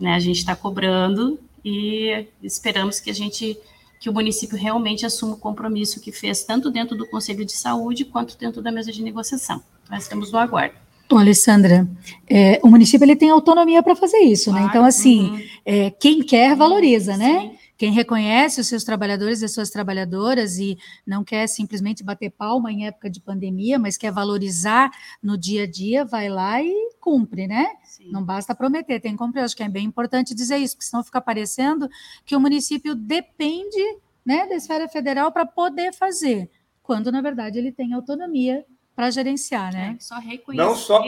[0.00, 0.14] Né?
[0.14, 3.56] A gente está cobrando e esperamos que a gente
[4.00, 8.04] que o município realmente assuma o compromisso que fez, tanto dentro do Conselho de Saúde
[8.04, 9.62] quanto dentro da mesa de negociação.
[9.90, 10.74] Nós estamos no aguardo.
[11.08, 11.86] Bom, Alessandra,
[12.28, 14.58] é, o município ele tem autonomia para fazer isso, né?
[14.58, 14.70] claro, né?
[14.70, 15.42] Então, assim, uhum.
[15.64, 17.40] é, quem quer valoriza, né?
[17.40, 17.65] Sim.
[17.76, 22.72] Quem reconhece os seus trabalhadores e as suas trabalhadoras e não quer simplesmente bater palma
[22.72, 24.90] em época de pandemia, mas quer valorizar
[25.22, 27.66] no dia a dia, vai lá e cumpre, né?
[27.84, 28.10] Sim.
[28.10, 29.42] Não basta prometer, tem que cumprir.
[29.42, 31.88] Acho que é bem importante dizer isso, porque senão fica parecendo
[32.24, 36.50] que o município depende né, da esfera federal para poder fazer,
[36.82, 39.96] quando na verdade ele tem autonomia para gerenciar, né?
[39.96, 41.02] É, só reconhecer não só...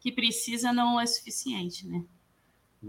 [0.00, 2.02] que precisa não é suficiente, né?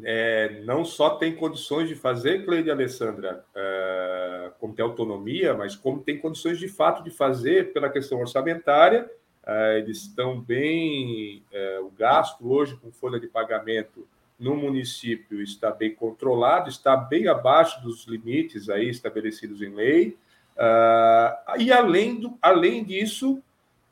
[0.04, 6.02] É, não só tem condições de fazer, Cleide Alessandra, é, como tem autonomia, mas como
[6.02, 9.10] tem condições de fato de fazer pela questão orçamentária.
[9.46, 11.44] É, eles estão bem.
[11.52, 14.08] É, o gasto hoje com folha de pagamento
[14.40, 20.18] no município está bem controlado, está bem abaixo dos limites aí estabelecidos em lei.
[20.56, 23.42] Uh, e além, do, além disso,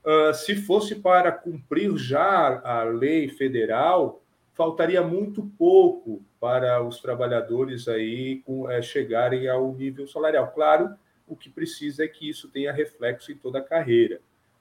[0.04, 4.22] uh, se fosse para cumprir já a lei federal,
[4.56, 10.52] faltaria muito pouco para os trabalhadores aí com, é, chegarem ao nível salarial.
[10.54, 10.96] Claro,
[11.28, 14.20] o que precisa é que isso tenha reflexo em toda a carreira,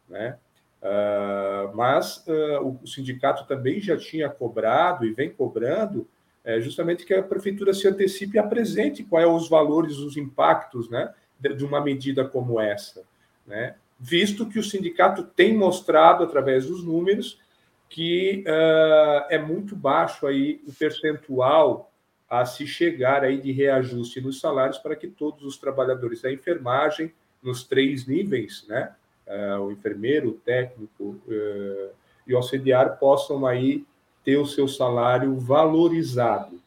[0.08, 0.38] né?
[0.82, 6.06] Uh, mas uh, o sindicato também já tinha cobrado e vem cobrando
[6.44, 10.90] é, justamente que a prefeitura se antecipe e apresente quais são os valores, os impactos
[10.90, 13.02] né, de, uma medida como essa,
[13.46, 13.76] né?
[13.98, 17.40] visto que o sindicato tem mostrado através dos números
[17.88, 21.90] que uh, é muito baixo aí o percentual
[22.28, 27.12] a se chegar aí de reajuste nos salários para que todos os trabalhadores da enfermagem,
[27.42, 28.92] nos três níveis, né,
[29.28, 31.90] uh, o enfermeiro, o técnico uh,
[32.26, 33.84] e o auxiliar, possam aí
[34.24, 36.60] ter o seu salário valorizado.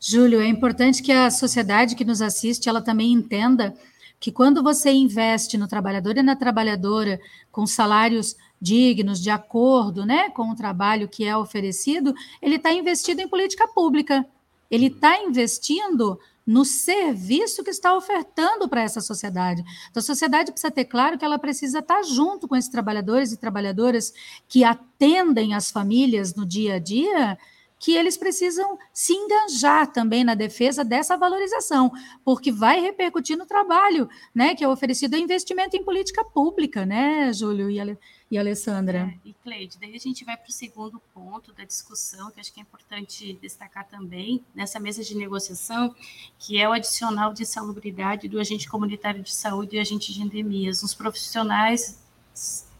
[0.00, 3.74] Júlio, é importante que a sociedade que nos assiste, ela também entenda
[4.20, 10.30] que quando você investe no trabalhador e na trabalhadora com salários dignos, de acordo né,
[10.30, 14.26] com o trabalho que é oferecido, ele está investido em política pública.
[14.70, 19.62] Ele está investindo no serviço que está ofertando para essa sociedade.
[19.90, 23.32] Então, a sociedade precisa ter claro que ela precisa estar tá junto com esses trabalhadores
[23.32, 24.14] e trabalhadoras
[24.48, 27.38] que atendem as famílias no dia a dia
[27.78, 31.92] que eles precisam se enganjar também na defesa dessa valorização,
[32.24, 37.32] porque vai repercutir no trabalho, né, que é oferecido a investimento em política pública, né,
[37.32, 37.96] Júlio e, Ale,
[38.30, 39.12] e Alessandra.
[39.24, 42.52] É, e Cleide, daí a gente vai para o segundo ponto da discussão, que acho
[42.52, 45.94] que é importante destacar também nessa mesa de negociação,
[46.38, 50.82] que é o adicional de salubridade do agente comunitário de saúde e agente de endemias,
[50.82, 51.98] os profissionais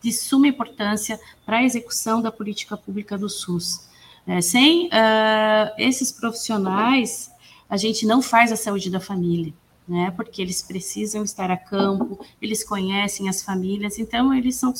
[0.02, 3.88] de suma importância para a execução da política pública do SUS.
[4.26, 7.30] É, sem uh, esses profissionais,
[7.68, 9.54] a gente não faz a saúde da família.
[9.86, 10.10] né?
[10.10, 14.74] Porque eles precisam estar a campo, eles conhecem as famílias, então eles são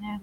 [0.00, 0.20] né,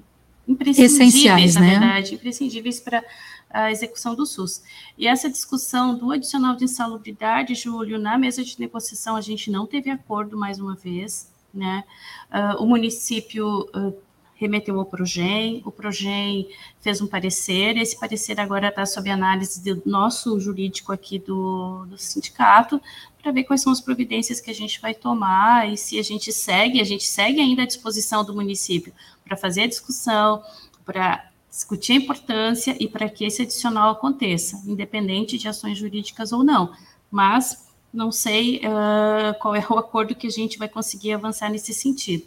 [0.48, 1.70] imprescindíveis, Essenciais, na né?
[1.72, 3.04] verdade, imprescindíveis para
[3.50, 4.64] a execução do SUS.
[4.98, 9.66] E essa discussão do adicional de insalubridade, Júlio, na mesa de negociação a gente não
[9.66, 11.84] teve acordo mais uma vez, né?
[12.30, 13.98] Uh, o município uh,
[14.36, 16.48] remeteu ao Progen, o Progen
[16.80, 21.98] fez um parecer, esse parecer agora está sob análise do nosso jurídico aqui do, do
[21.98, 22.80] sindicato,
[23.28, 26.32] para ver quais são as providências que a gente vai tomar e se a gente
[26.32, 28.94] segue, a gente segue ainda à disposição do município
[29.26, 30.42] para fazer a discussão,
[30.86, 36.42] para discutir a importância e para que esse adicional aconteça, independente de ações jurídicas ou
[36.42, 36.72] não.
[37.12, 41.74] Mas não sei uh, qual é o acordo que a gente vai conseguir avançar nesse
[41.74, 42.24] sentido.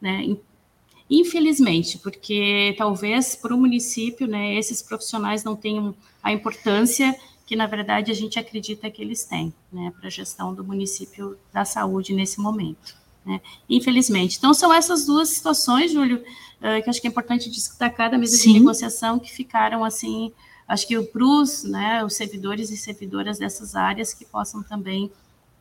[0.00, 0.36] Né?
[1.10, 7.12] Infelizmente, porque talvez para o município, né, esses profissionais não tenham a importância
[7.46, 11.36] que, na verdade, a gente acredita que eles têm, né, para a gestão do município
[11.52, 12.96] da saúde nesse momento.
[13.24, 13.40] Né?
[13.68, 14.36] Infelizmente.
[14.38, 18.36] Então, são essas duas situações, Júlio, uh, que acho que é importante destacar da mesa
[18.36, 18.54] Sim.
[18.54, 20.32] de negociação, que ficaram assim,
[20.68, 25.10] acho que para os né, os servidores e servidoras dessas áreas que possam também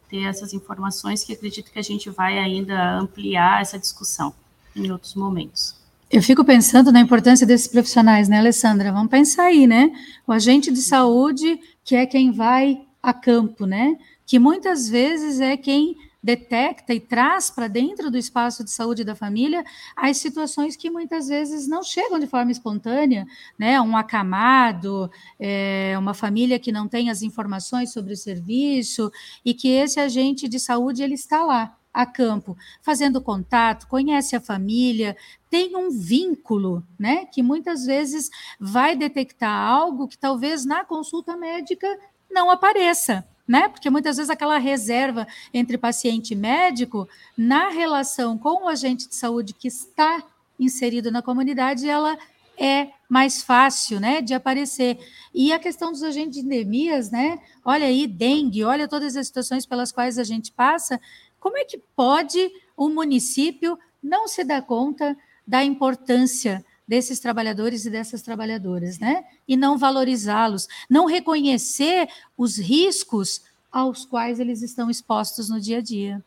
[0.10, 4.34] ter essas informações, que acredito que a gente vai ainda ampliar essa discussão
[4.76, 5.76] em outros momentos.
[6.12, 8.92] Eu fico pensando na importância desses profissionais, né, Alessandra?
[8.92, 9.92] Vamos pensar aí, né?
[10.28, 13.98] O agente de saúde, que é quem vai a campo, né?
[14.26, 19.14] Que muitas vezes é quem detecta e traz para dentro do espaço de saúde da
[19.14, 19.62] família
[19.94, 23.26] as situações que muitas vezes não chegam de forma espontânea,
[23.60, 23.82] né?
[23.82, 29.12] Um acamado, é, uma família que não tem as informações sobre o serviço
[29.44, 34.42] e que esse agente de saúde ele está lá a campo, fazendo contato, conhece a
[34.42, 35.16] família,
[35.50, 37.26] tem um vínculo, né?
[37.26, 41.88] Que muitas vezes vai detectar algo que talvez na consulta médica
[42.32, 43.70] não apareça, né?
[43.70, 49.16] Porque muitas vezes aquela reserva entre paciente e médico, na relação com o agente de
[49.16, 50.24] saúde que está
[50.60, 52.18] inserido na comunidade, ela
[52.58, 54.98] é mais fácil, né, de aparecer.
[55.34, 57.40] E a questão dos agentes de endemias, né?
[57.66, 61.00] Olha aí, dengue, olha todas as situações pelas quais a gente passa,
[61.44, 62.40] como é que pode
[62.76, 65.14] o município não se dar conta
[65.46, 69.26] da importância desses trabalhadores e dessas trabalhadoras, né?
[69.46, 75.82] E não valorizá-los, não reconhecer os riscos aos quais eles estão expostos no dia a
[75.82, 76.24] dia.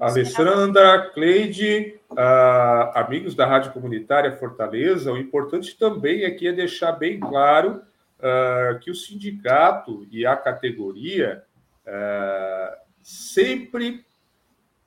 [0.00, 7.20] Alessandra, Cleide, uh, amigos da Rádio Comunitária Fortaleza, o importante também aqui é deixar bem
[7.20, 7.82] claro
[8.18, 11.44] uh, que o sindicato e a categoria
[11.86, 14.07] uh, sempre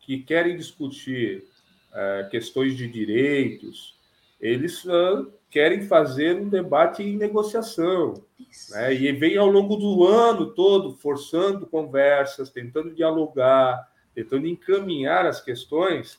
[0.02, 1.46] que querem discutir
[1.92, 3.98] uh, questões de direitos,
[4.40, 8.24] eles uh, querem fazer um debate em negociação.
[8.72, 8.94] Né?
[8.96, 16.16] E vem ao longo do ano todo forçando conversas, tentando dialogar, tentando encaminhar as questões.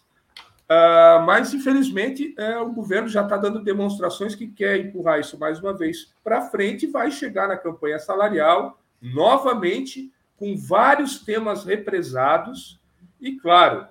[0.71, 5.59] Uh, mas, infelizmente, é, o governo já está dando demonstrações que quer empurrar isso mais
[5.59, 12.81] uma vez para frente e vai chegar na campanha salarial novamente com vários temas represados
[13.23, 13.87] e, claro,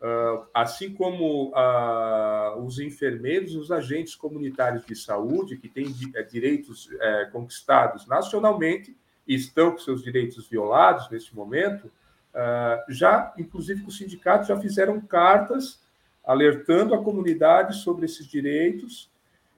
[0.00, 6.88] ah, assim como ah, os enfermeiros, os agentes comunitários de saúde, que têm eh, direitos
[7.00, 8.96] eh, conquistados nacionalmente
[9.26, 11.90] estão com seus direitos violados neste momento,
[12.34, 15.80] ah, já, inclusive, os sindicatos já fizeram cartas
[16.22, 19.10] alertando a comunidade sobre esses direitos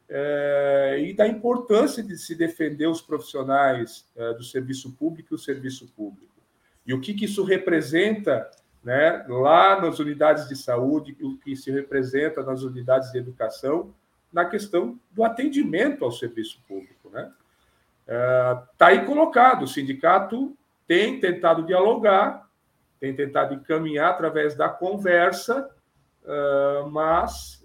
[0.08, 5.86] eh, e da importância de se defender os profissionais do serviço público e o serviço
[5.96, 6.32] público.
[6.86, 8.50] E o que, que isso representa
[8.88, 13.94] né, lá nas unidades de saúde, o que se representa nas unidades de educação,
[14.32, 17.08] na questão do atendimento ao serviço público.
[17.08, 17.32] Está né?
[18.06, 22.48] é, tá aí colocado, o sindicato tem tentado dialogar,
[22.98, 25.70] tem tentado encaminhar através da conversa,
[26.24, 27.62] uh, mas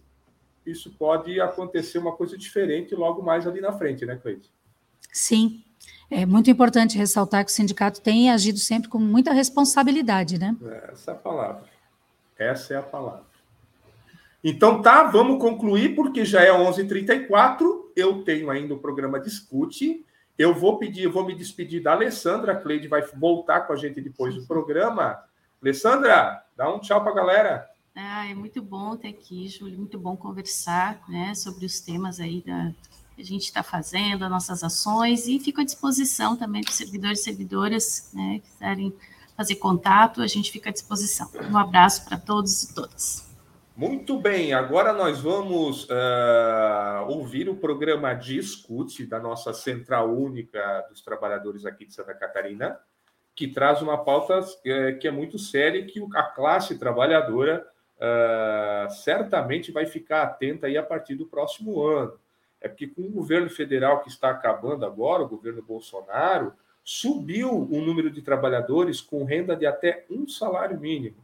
[0.66, 4.52] isso pode acontecer uma coisa diferente logo mais ali na frente, né, Cleide?
[5.10, 5.64] Sim,
[6.10, 10.56] é muito importante ressaltar que o sindicato tem agido sempre com muita responsabilidade, né?
[10.92, 11.64] Essa é a palavra.
[12.38, 13.34] Essa é a palavra.
[14.44, 17.64] Então tá, vamos concluir, porque já é 11h34,
[17.96, 20.06] eu tenho ainda o programa Discute,
[20.38, 23.76] eu vou pedir, eu vou me despedir da Alessandra, a Cleide vai voltar com a
[23.76, 25.24] gente depois do programa.
[25.62, 27.70] Alessandra, dá um tchau para a galera.
[27.96, 32.44] Ah, é muito bom ter aqui, Júlio, muito bom conversar né, sobre os temas aí
[32.46, 32.72] da,
[33.16, 37.20] que a gente está fazendo, as nossas ações, e fico à disposição também dos servidores
[37.20, 38.94] e servidoras né, que quiserem
[39.36, 41.30] fazer contato, a gente fica à disposição.
[41.52, 43.34] Um abraço para todos e todas.
[43.76, 51.02] Muito bem, agora nós vamos uh, ouvir o programa Discute da nossa Central Única dos
[51.02, 52.80] Trabalhadores aqui de Santa Catarina.
[53.36, 57.66] que traz uma pauta é, que é muito séria e que a classe trabalhadora
[57.98, 62.14] uh, certamente vai ficar atenta aí a partir do próximo ano.
[62.64, 67.82] É porque com o governo federal que está acabando agora, o governo Bolsonaro, subiu o
[67.82, 71.18] número de trabalhadores com renda de até um salário mínimo.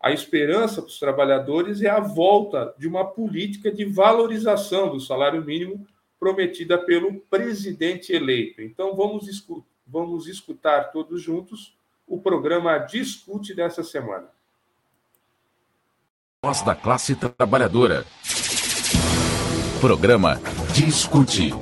[0.00, 5.42] A esperança para os trabalhadores é a volta de uma política de valorização do salário
[5.42, 5.86] mínimo
[6.20, 8.60] prometida pelo presidente eleito.
[8.60, 11.74] Então, vamos, escutar, vamos escutar todos juntos
[12.06, 14.28] o programa Discute dessa semana.
[16.42, 18.04] Voz da classe trabalhadora.
[19.80, 20.38] Programa
[20.74, 21.54] Discute.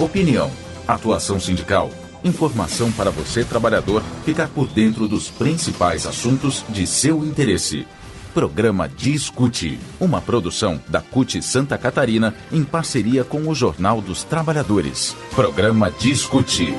[0.00, 0.50] Opinião,
[0.88, 1.90] atuação sindical,
[2.24, 7.86] informação para você trabalhador ficar por dentro dos principais assuntos de seu interesse.
[8.32, 15.14] Programa Discute, uma produção da CUT Santa Catarina em parceria com o Jornal dos Trabalhadores.
[15.34, 16.74] Programa Discute.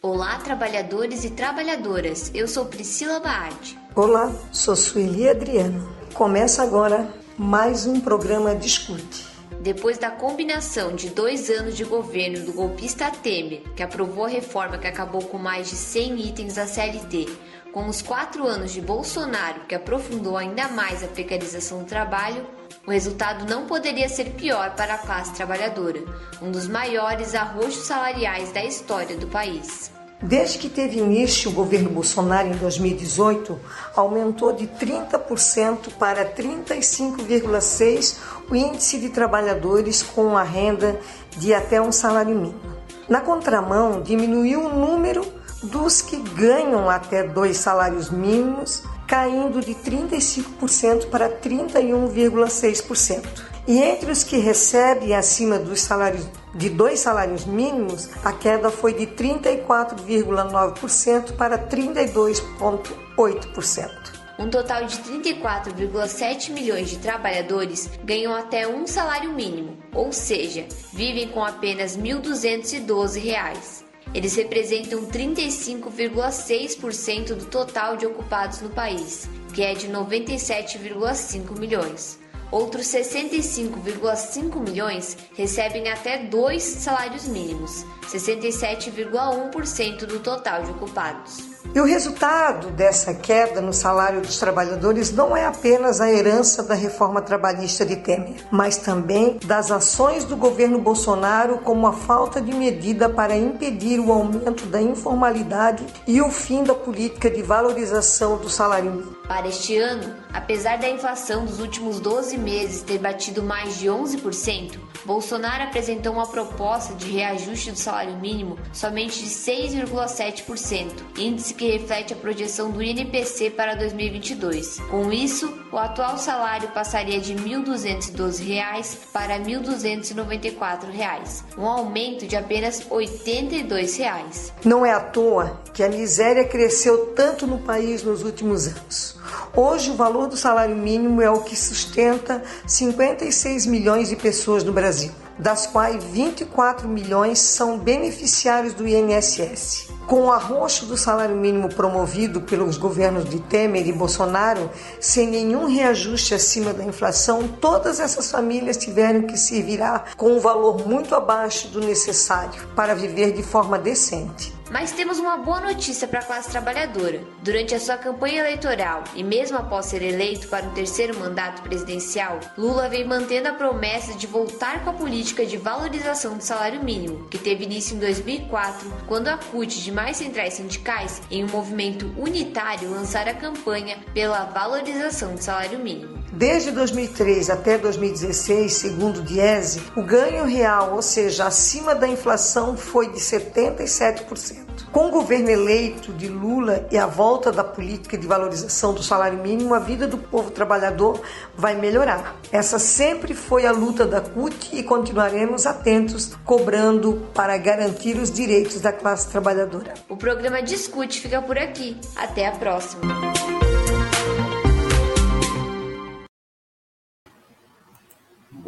[0.00, 2.30] Olá, trabalhadores e trabalhadoras.
[2.32, 3.76] Eu sou Priscila Baardi.
[3.92, 5.92] Olá, sou Sueli Adriano.
[6.14, 9.31] Começa agora mais um programa Discute.
[9.62, 14.76] Depois da combinação de dois anos de governo do golpista Temer, que aprovou a reforma
[14.76, 17.28] que acabou com mais de 100 itens da CLT,
[17.72, 22.44] com os quatro anos de Bolsonaro, que aprofundou ainda mais a precarização do trabalho,
[22.84, 26.02] o resultado não poderia ser pior para a classe trabalhadora,
[26.42, 29.92] um dos maiores arrojos salariais da história do país.
[30.22, 33.58] Desde que teve início o governo Bolsonaro em 2018,
[33.96, 38.18] aumentou de 30% para 35,6%
[38.48, 41.00] o índice de trabalhadores com a renda
[41.36, 42.60] de até um salário mínimo.
[43.08, 45.26] Na contramão, diminuiu o número
[45.62, 53.51] dos que ganham até dois salários mínimos, caindo de 35% para 31,6%.
[53.66, 58.92] E entre os que recebem acima dos salários de dois salários mínimos, a queda foi
[58.92, 64.22] de 34,9% para 32,8%.
[64.38, 71.28] Um total de 34,7 milhões de trabalhadores ganham até um salário mínimo, ou seja, vivem
[71.28, 73.84] com apenas R$ 1.212.
[74.12, 82.20] Eles representam 35,6% do total de ocupados no país, que é de 97,5 milhões.
[82.52, 91.50] Outros 65,5 milhões recebem até dois salários mínimos, 67,1% do total de ocupados.
[91.74, 96.74] E o resultado dessa queda no salário dos trabalhadores não é apenas a herança da
[96.74, 102.52] reforma trabalhista de Temer, mas também das ações do governo Bolsonaro como a falta de
[102.52, 108.50] medida para impedir o aumento da informalidade e o fim da política de valorização do
[108.50, 109.16] salário mínimo.
[109.26, 114.78] Para este ano, apesar da inflação dos últimos 12 meses ter batido mais de 11%,
[115.04, 122.12] Bolsonaro apresentou uma proposta de reajuste do salário mínimo somente de 6,7%, índice que reflete
[122.12, 124.78] a projeção do INPC para 2022.
[124.90, 132.36] Com isso, o atual salário passaria de R$ 1.212 para R$ 1.294, um aumento de
[132.36, 134.52] apenas 82 reais.
[134.64, 139.16] Não é à toa que a miséria cresceu tanto no país nos últimos anos.
[139.54, 144.72] Hoje, o valor do salário mínimo é o que sustenta 56 milhões de pessoas no
[144.72, 149.90] Brasil, das quais 24 milhões são beneficiários do INSS.
[150.06, 155.66] Com o arroxo do salário mínimo promovido pelos governos de Temer e Bolsonaro, sem nenhum
[155.66, 161.14] reajuste acima da inflação, todas essas famílias tiveram que se virar com um valor muito
[161.14, 164.61] abaixo do necessário para viver de forma decente.
[164.72, 167.20] Mas temos uma boa notícia para a classe trabalhadora.
[167.42, 172.40] Durante a sua campanha eleitoral e mesmo após ser eleito para um terceiro mandato presidencial,
[172.56, 177.28] Lula vem mantendo a promessa de voltar com a política de valorização do salário mínimo,
[177.28, 182.10] que teve início em 2004, quando a CUT de mais centrais sindicais, em um movimento
[182.16, 186.21] unitário, lançaram a campanha pela valorização do salário mínimo.
[186.32, 192.74] Desde 2003 até 2016, segundo o Diese, o ganho real, ou seja, acima da inflação,
[192.74, 194.62] foi de 77%.
[194.90, 199.38] Com o governo eleito de Lula e a volta da política de valorização do salário
[199.38, 201.20] mínimo, a vida do povo trabalhador
[201.54, 202.36] vai melhorar.
[202.50, 208.80] Essa sempre foi a luta da CUT e continuaremos atentos, cobrando para garantir os direitos
[208.80, 209.92] da classe trabalhadora.
[210.08, 211.98] O programa Discute fica por aqui.
[212.16, 213.61] Até a próxima.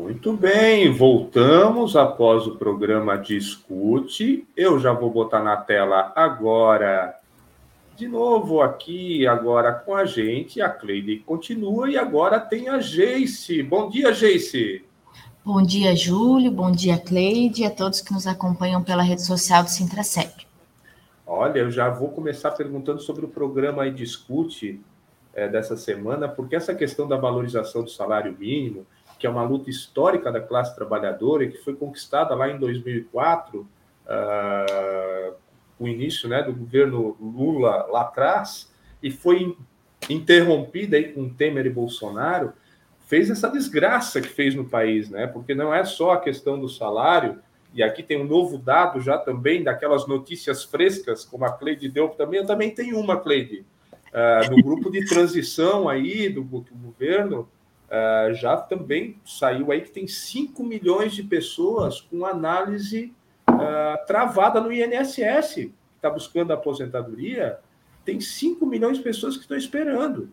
[0.05, 4.47] Muito bem, voltamos após o programa Discute.
[4.55, 7.19] Eu já vou botar na tela agora,
[7.97, 10.61] de novo aqui, agora com a gente.
[10.61, 13.63] A Cleide continua e agora tem a Geice.
[13.63, 14.85] Bom dia, Geice.
[15.43, 16.51] Bom dia, Júlio.
[16.51, 20.47] Bom dia, Cleide, e a todos que nos acompanham pela rede social do Sintracep.
[21.27, 24.79] Olha, eu já vou começar perguntando sobre o programa discute
[25.33, 28.87] é, dessa semana, porque essa questão da valorização do salário mínimo,
[29.25, 33.61] que é uma luta histórica da classe trabalhadora e que foi conquistada lá em 2004,
[33.61, 33.67] uh,
[34.07, 35.33] ah,
[35.79, 38.71] o início né, do governo Lula lá atrás,
[39.03, 39.57] e foi
[40.11, 42.53] interrompida aí com Temer e Bolsonaro,
[43.07, 45.27] fez essa desgraça que fez no país, né?
[45.27, 47.39] Porque não é só a questão do salário,
[47.73, 52.11] e aqui tem um novo dado já também daquelas notícias frescas, como a Cleide deu
[52.11, 53.65] também, eu também tenho uma, Cleide.
[54.13, 57.49] Uh, no grupo de transição aí do, do governo,
[57.95, 63.13] uh, já também saiu aí que tem 5 milhões de pessoas com análise
[63.49, 67.59] uh, travada no INSS, que está buscando a aposentadoria,
[68.05, 70.31] tem 5 milhões de pessoas que estão esperando.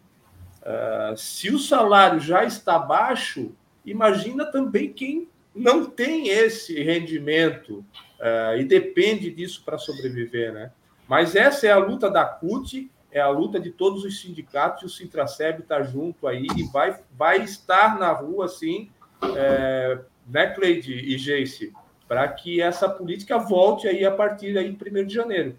[1.16, 3.52] se o salário já está baixo,
[3.86, 7.86] imagina também quem não tem esse rendimento
[8.20, 10.72] uh, e depende disso para sobreviver, né?
[11.08, 14.86] Mas essa é a luta da CUT, é a luta de todos os sindicatos, e
[14.86, 18.90] o Sintraceb está junto aí e vai, vai estar na rua, sim,
[19.36, 21.74] é, né, Cleide e Geice,
[22.08, 25.56] para que essa política volte aí a partir aí de 1 de janeiro.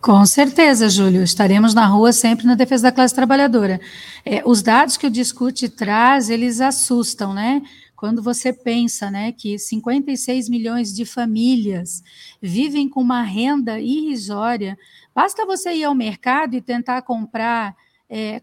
[0.00, 1.22] Com certeza, Júlio.
[1.22, 3.80] Estaremos na rua sempre na defesa da classe trabalhadora.
[4.24, 7.62] É, os dados que o Discute traz, eles assustam, né?
[8.02, 12.02] Quando você pensa né, que 56 milhões de famílias
[12.42, 14.76] vivem com uma renda irrisória,
[15.14, 17.76] basta você ir ao mercado e tentar comprar
[18.10, 18.42] é,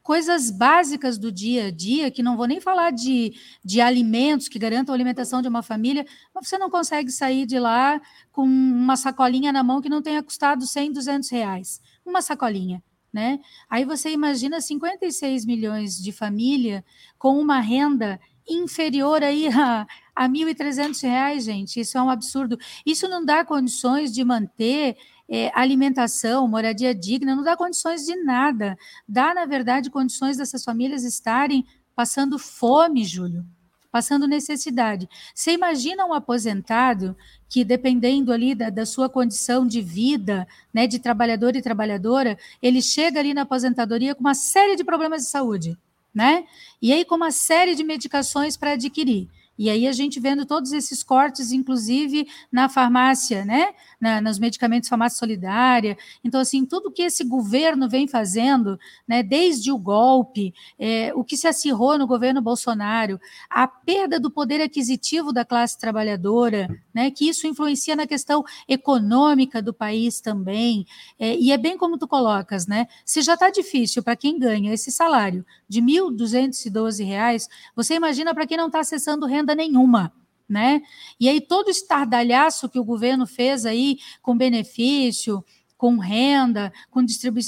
[0.00, 3.34] coisas básicas do dia a dia, que não vou nem falar de,
[3.64, 7.58] de alimentos que garantam a alimentação de uma família, mas você não consegue sair de
[7.58, 8.00] lá
[8.30, 11.80] com uma sacolinha na mão que não tenha custado 100, 200 reais.
[12.06, 12.80] Uma sacolinha.
[13.12, 13.40] Né?
[13.68, 16.84] Aí você imagina 56 milhões de família
[17.18, 18.20] com uma renda
[18.50, 21.80] inferior aí a, a R$ 1.300, gente.
[21.80, 22.58] Isso é um absurdo.
[22.84, 24.96] Isso não dá condições de manter
[25.28, 28.76] é, alimentação, moradia digna, não dá condições de nada.
[29.08, 33.46] Dá, na verdade, condições dessas famílias estarem passando fome, Júlio,
[33.92, 35.08] passando necessidade.
[35.34, 37.16] Você imagina um aposentado
[37.48, 42.82] que, dependendo ali da, da, sua condição de vida, né, de trabalhador e trabalhadora, ele
[42.82, 45.78] chega ali na aposentadoria com uma série de problemas de saúde
[46.14, 46.44] né?
[46.80, 49.28] E aí com uma série de medicações para adquirir.
[49.60, 53.74] E aí a gente vendo todos esses cortes, inclusive na farmácia, né?
[54.00, 55.98] Na, nos medicamentos farmácia solidária.
[56.24, 61.36] Então, assim, tudo que esse governo vem fazendo, né, desde o golpe, é, o que
[61.36, 67.28] se acirrou no governo Bolsonaro, a perda do poder aquisitivo da classe trabalhadora, né, que
[67.28, 70.86] isso influencia na questão econômica do país também.
[71.18, 72.88] É, e é bem como tu colocas, né?
[73.04, 77.46] Se já está difícil para quem ganha esse salário de R$ 1.212,
[77.76, 80.12] você imagina para quem não está acessando renda nenhuma.
[80.48, 80.82] Né?
[81.18, 85.44] E aí todo estardalhaço que o governo fez aí com benefício,
[85.80, 87.06] com renda, com,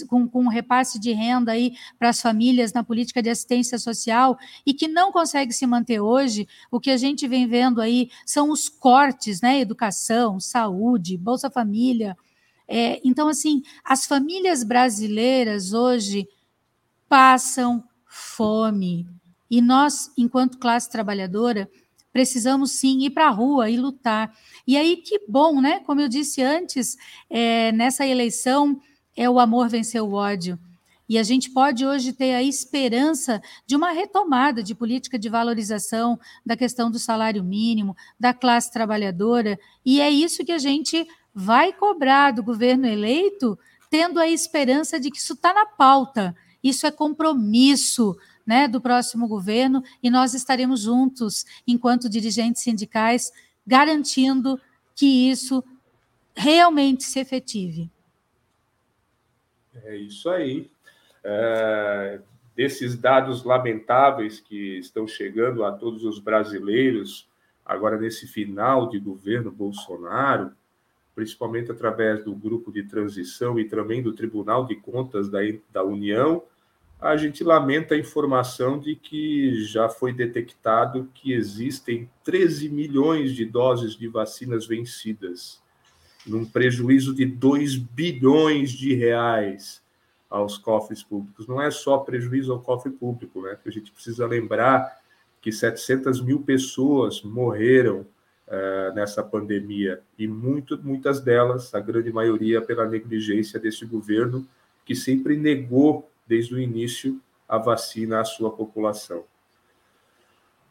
[0.08, 4.72] com, com repasse de renda aí para as famílias na política de assistência social e
[4.72, 8.70] que não consegue se manter hoje, o que a gente vem vendo aí são os
[8.70, 9.60] cortes, né?
[9.60, 12.16] Educação, saúde, Bolsa Família.
[12.66, 16.26] É, então, assim, as famílias brasileiras hoje
[17.06, 19.06] passam fome.
[19.50, 21.68] E nós, enquanto classe trabalhadora,
[22.12, 24.36] precisamos sim ir para a rua e lutar.
[24.66, 25.80] E aí, que bom, né?
[25.80, 26.96] Como eu disse antes,
[27.30, 28.80] é, nessa eleição
[29.16, 30.58] é o amor vencer o ódio.
[31.08, 36.18] E a gente pode hoje ter a esperança de uma retomada de política de valorização
[36.44, 41.72] da questão do salário mínimo, da classe trabalhadora, e é isso que a gente vai
[41.72, 43.58] cobrar do governo eleito,
[43.90, 46.34] tendo a esperança de que isso está na pauta.
[46.62, 53.32] Isso é compromisso né, do próximo governo e nós estaremos juntos, enquanto dirigentes sindicais,
[53.66, 54.60] garantindo
[54.94, 55.62] que isso
[56.34, 57.90] realmente se efetive.
[59.84, 60.70] É isso aí.
[61.24, 62.20] É,
[62.54, 67.28] desses dados lamentáveis que estão chegando a todos os brasileiros,
[67.64, 70.52] agora nesse final de governo Bolsonaro,
[71.14, 75.40] principalmente através do grupo de transição e também do Tribunal de Contas da,
[75.70, 76.42] da União,
[77.02, 83.44] a gente lamenta a informação de que já foi detectado que existem 13 milhões de
[83.44, 85.60] doses de vacinas vencidas,
[86.24, 89.82] num prejuízo de 2 bilhões de reais
[90.30, 91.48] aos cofres públicos.
[91.48, 93.58] Não é só prejuízo ao cofre público, né?
[93.66, 95.00] A gente precisa lembrar
[95.40, 98.06] que 700 mil pessoas morreram
[98.46, 104.46] uh, nessa pandemia e muito, muitas delas, a grande maioria, pela negligência desse governo
[104.84, 109.24] que sempre negou desde o início a vacina à sua população.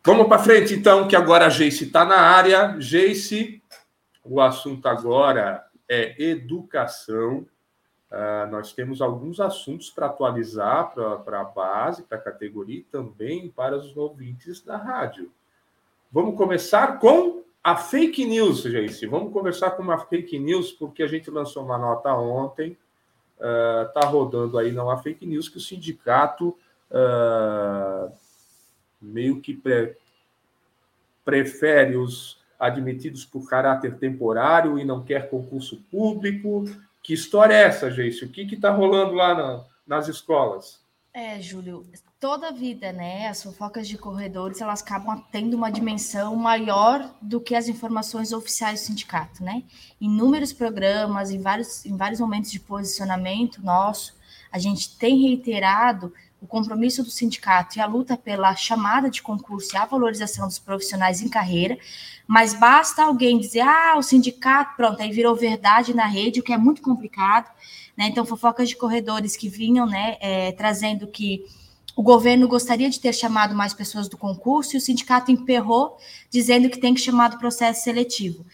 [0.03, 2.79] Vamos para frente, então, que agora a Geice está na área.
[2.79, 3.61] Geice,
[4.23, 7.45] o assunto agora é educação.
[8.09, 13.47] Uh, nós temos alguns assuntos para atualizar para a base, para a categoria e também
[13.49, 15.31] para os ouvintes da rádio.
[16.11, 19.05] Vamos começar com a fake news, gente.
[19.05, 22.75] Vamos conversar com uma fake news, porque a gente lançou uma nota ontem.
[23.41, 26.57] Está uh, rodando aí não a fake news que o sindicato
[26.91, 28.11] uh,
[29.01, 29.97] meio que pre
[31.25, 36.65] prefere os admitidos por caráter temporário e não quer concurso público.
[37.01, 38.25] Que história é essa, gente?
[38.25, 40.83] O que está rolando lá na, nas escolas?
[41.13, 41.85] É, Júlio,
[42.21, 43.27] toda a vida, né?
[43.27, 48.79] As fofocas de corredores elas acabam tendo uma dimensão maior do que as informações oficiais
[48.79, 49.63] do sindicato, né?
[49.99, 54.15] Inúmeros programas, em vários, em vários momentos de posicionamento nosso,
[54.51, 59.73] a gente tem reiterado o compromisso do sindicato e a luta pela chamada de concurso
[59.73, 61.77] e a valorização dos profissionais em carreira,
[62.27, 66.53] mas basta alguém dizer, ah, o sindicato, pronto, aí virou verdade na rede, o que
[66.53, 67.49] é muito complicado,
[67.97, 68.05] né?
[68.07, 71.45] Então, fofocas de corredores que vinham, né, é, trazendo que
[71.95, 75.97] o governo gostaria de ter chamado mais pessoas do concurso e o sindicato emperrou,
[76.29, 78.45] dizendo que tem que chamar do processo seletivo.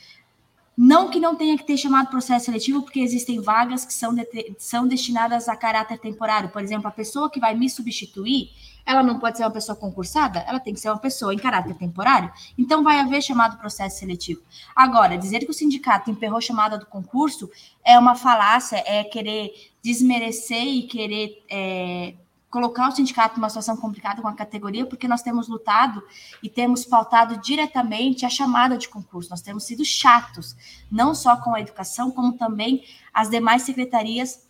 [0.78, 4.28] Não que não tenha que ter chamado processo seletivo, porque existem vagas que são, de,
[4.60, 6.50] são destinadas a caráter temporário.
[6.50, 8.52] Por exemplo, a pessoa que vai me substituir,
[8.86, 11.74] ela não pode ser uma pessoa concursada, ela tem que ser uma pessoa em caráter
[11.74, 12.32] temporário.
[12.56, 14.42] Então, vai haver chamado processo seletivo.
[14.76, 17.50] Agora, dizer que o sindicato emperrou chamada do concurso
[17.84, 21.44] é uma falácia, é querer desmerecer e querer.
[21.50, 22.14] É,
[22.58, 26.02] colocar o sindicato numa situação complicada com a categoria, porque nós temos lutado
[26.42, 29.30] e temos pautado diretamente a chamada de concurso.
[29.30, 30.56] Nós temos sido chatos,
[30.92, 32.84] não só com a educação, como também
[33.14, 34.48] as demais secretarias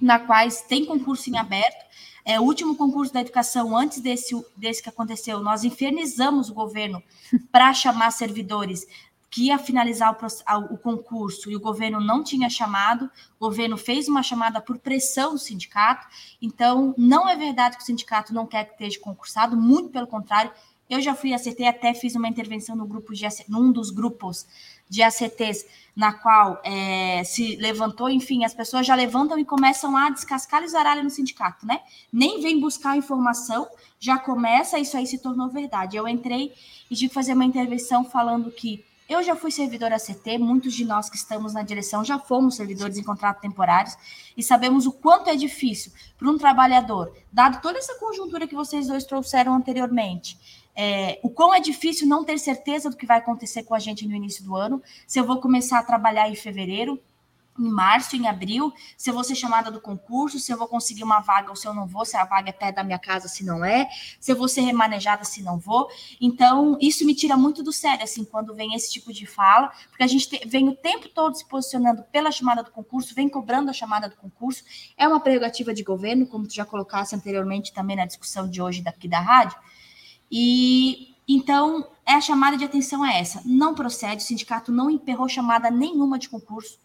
[0.00, 1.90] na quais tem concurso em aberto.
[2.24, 7.02] É, o último concurso da educação, antes desse, desse que aconteceu, nós infernizamos o governo
[7.50, 8.86] para chamar servidores
[9.30, 13.08] que ia finalizar o, o, concurso e o governo não tinha chamado,
[13.38, 16.06] o governo fez uma chamada por pressão do sindicato,
[16.42, 20.50] então não é verdade que o sindicato não quer que esteja concursado, muito pelo contrário,
[20.90, 24.44] eu já fui ACT, até fiz uma intervenção no grupo de num dos grupos
[24.88, 25.64] de ACTs,
[25.94, 30.72] na qual é, se levantou, enfim, as pessoas já levantam e começam a descascar os
[30.72, 31.80] zaralhos no sindicato, né?
[32.12, 33.68] Nem vem buscar informação,
[34.00, 35.96] já começa, isso aí se tornou verdade.
[35.96, 36.52] Eu entrei
[36.90, 40.84] e tive que fazer uma intervenção falando que eu já fui servidor ACT, muitos de
[40.84, 43.96] nós que estamos na direção já fomos servidores em contrato temporários
[44.36, 48.86] e sabemos o quanto é difícil para um trabalhador, dado toda essa conjuntura que vocês
[48.86, 50.38] dois trouxeram anteriormente,
[50.76, 54.06] é, o quão é difícil não ter certeza do que vai acontecer com a gente
[54.06, 57.02] no início do ano, se eu vou começar a trabalhar em fevereiro,
[57.60, 61.04] em março, em abril, se eu vou ser chamada do concurso, se eu vou conseguir
[61.04, 63.28] uma vaga ou se eu não vou, se a vaga é perto da minha casa,
[63.28, 63.88] se não é,
[64.18, 65.88] se eu vou ser remanejada, se não vou.
[66.20, 70.02] Então, isso me tira muito do sério, assim, quando vem esse tipo de fala, porque
[70.02, 73.70] a gente te, vem o tempo todo se posicionando pela chamada do concurso, vem cobrando
[73.70, 74.64] a chamada do concurso.
[74.96, 78.82] É uma prerrogativa de governo, como tu já colocasse anteriormente também na discussão de hoje
[78.82, 79.58] daqui da rádio.
[80.30, 83.40] E então, é a chamada de atenção é essa.
[83.44, 86.78] Não procede, o sindicato não emperrou chamada nenhuma de concurso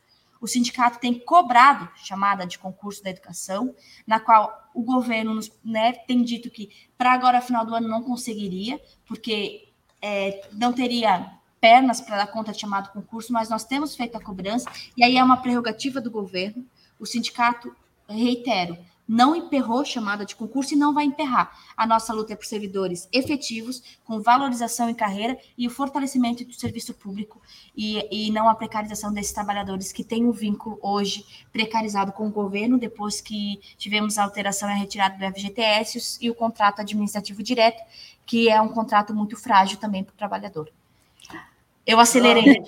[0.45, 3.73] o sindicato tem cobrado chamada de concurso da educação,
[4.05, 8.79] na qual o governo né, tem dito que para agora, final do ano, não conseguiria,
[9.07, 9.69] porque
[9.99, 14.23] é, não teria pernas para dar conta de chamado concurso, mas nós temos feito a
[14.23, 16.63] cobrança, e aí é uma prerrogativa do governo.
[16.99, 17.75] O sindicato,
[18.07, 18.77] reitero,
[19.07, 21.51] não emperrou chamada de concurso e não vai emperrar.
[21.77, 26.53] A nossa luta é por servidores efetivos, com valorização em carreira e o fortalecimento do
[26.53, 27.41] serviço público
[27.75, 32.31] e, e não a precarização desses trabalhadores que têm um vínculo hoje precarizado com o
[32.31, 37.43] governo, depois que tivemos a alteração e a retirada do FGTS e o contrato administrativo
[37.43, 37.81] direto,
[38.25, 40.69] que é um contrato muito frágil também para o trabalhador.
[41.85, 42.63] Eu acelerei.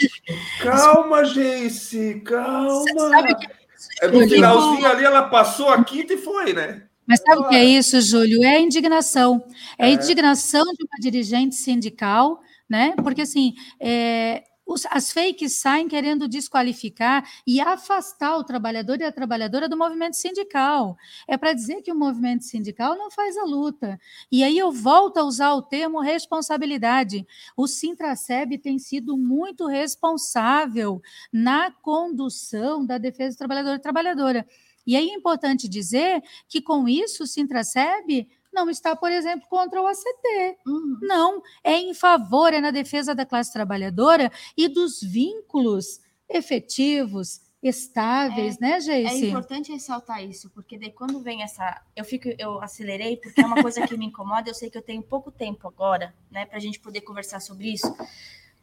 [0.61, 3.09] Calma, Geice, calma.
[3.09, 3.56] Sabe que
[4.01, 6.83] é, no finalzinho ali, ela passou a quinta e foi, né?
[7.05, 8.43] Mas sabe o que é isso, Júlio?
[8.43, 9.43] É a indignação.
[9.77, 9.93] É a é.
[9.93, 12.93] indignação de uma dirigente sindical, né?
[13.01, 19.11] Porque, assim, é, os, as fakes saem querendo desqualificar e afastar o trabalhador e a
[19.11, 20.97] trabalhadora do movimento sindical.
[21.27, 23.99] É para dizer que o movimento sindical não faz a luta.
[24.31, 27.25] E aí eu volto a usar o termo responsabilidade.
[27.55, 31.01] O Sintraceb tem sido muito responsável
[31.31, 34.45] na condução da defesa do trabalhador e trabalhadora.
[34.85, 38.25] E aí é importante dizer que, com isso, o Sintraceb
[38.57, 40.57] não está, por exemplo, contra o ACT.
[40.65, 40.99] Uhum.
[41.01, 48.57] Não, é em favor, é na defesa da classe trabalhadora e dos vínculos efetivos, estáveis,
[48.57, 49.25] é, né, Geice?
[49.25, 51.81] É importante ressaltar isso, porque daí quando vem essa.
[51.95, 54.81] Eu fico, eu acelerei, porque é uma coisa que me incomoda, eu sei que eu
[54.81, 57.95] tenho pouco tempo agora, né, para a gente poder conversar sobre isso,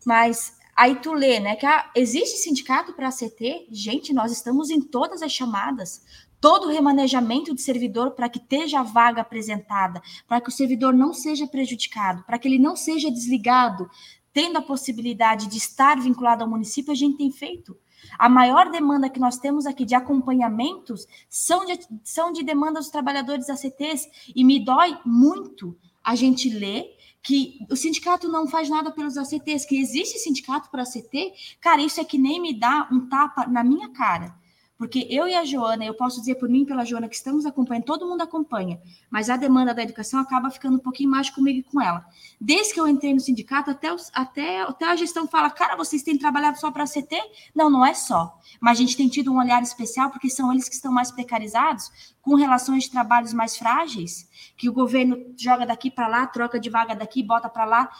[0.05, 3.69] mas Aí tu lê, né, que ah, existe sindicato para a CT?
[3.71, 6.03] Gente, nós estamos em todas as chamadas.
[6.45, 10.93] Todo o remanejamento de servidor para que esteja a vaga apresentada, para que o servidor
[10.93, 13.89] não seja prejudicado, para que ele não seja desligado,
[14.31, 17.75] tendo a possibilidade de estar vinculado ao município, a gente tem feito.
[18.19, 22.91] A maior demanda que nós temos aqui de acompanhamentos são de, são de demanda dos
[22.91, 25.75] trabalhadores ACTs, e me dói muito
[26.05, 30.83] a gente ler que o sindicato não faz nada pelos ACTs, que existe sindicato para
[30.83, 34.44] ACT, cara, isso é que nem me dá um tapa na minha cara.
[34.77, 37.47] Porque eu e a Joana, eu posso dizer por mim e pela Joana que estamos
[37.47, 41.61] acompanhando, todo mundo acompanha, mas a demanda da educação acaba ficando um pouquinho mais comigo
[41.61, 42.05] e com ela.
[42.41, 46.03] Desde que eu entrei no sindicato, até, os, até, até a gestão fala, cara, vocês
[46.03, 47.17] têm trabalhado só para CT?
[47.55, 48.37] Não, não é só.
[48.61, 52.15] Mas a gente tem tido um olhar especial porque são eles que estão mais precarizados,
[52.21, 56.69] com relações de trabalhos mais frágeis, que o governo joga daqui para lá, troca de
[56.69, 57.91] vaga daqui, bota para lá.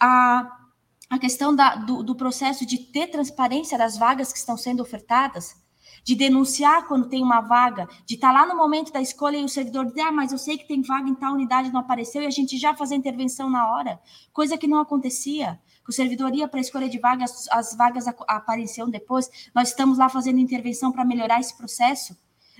[0.00, 0.58] A,
[1.08, 5.61] a questão da, do, do processo de ter transparência das vagas que estão sendo ofertadas,
[6.04, 9.44] de denunciar quando tem uma vaga, de estar tá lá no momento da escolha e
[9.44, 12.22] o servidor dizer, ah, mas eu sei que tem vaga em tal unidade, não apareceu,
[12.22, 14.00] e a gente já fazer intervenção na hora,
[14.32, 15.60] coisa que não acontecia.
[15.86, 20.08] O servidor ia para a escolha de vagas, as vagas apareciam depois, nós estamos lá
[20.08, 22.16] fazendo intervenção para melhorar esse processo.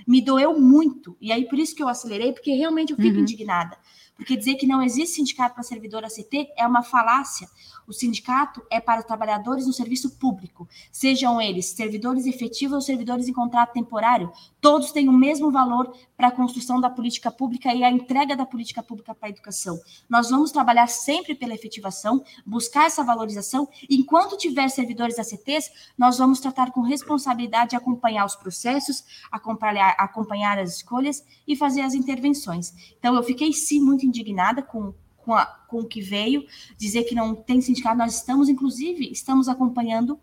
[0.07, 3.21] Me doeu muito, e aí por isso que eu acelerei, porque realmente eu fico uhum.
[3.21, 3.77] indignada.
[4.15, 7.49] Porque dizer que não existe sindicato para servidor ACT é uma falácia.
[7.87, 13.27] O sindicato é para os trabalhadores no serviço público, sejam eles servidores efetivos ou servidores
[13.27, 14.31] em contrato temporário,
[14.63, 18.45] todos têm o mesmo valor para a construção da política pública e a entrega da
[18.45, 19.77] política pública para a educação.
[20.09, 23.67] Nós vamos trabalhar sempre pela efetivação, buscar essa valorização.
[23.89, 30.57] Enquanto tiver servidores ACTs, nós vamos tratar com responsabilidade de acompanhar os processos, acompanhar, acompanhar
[30.57, 32.73] as escolhas e fazer as intervenções.
[32.97, 36.45] Então, eu fiquei sim muito indignada com com, a, com o que veio,
[36.77, 40.19] dizer que não tem sindicato, nós estamos, inclusive, estamos acompanhando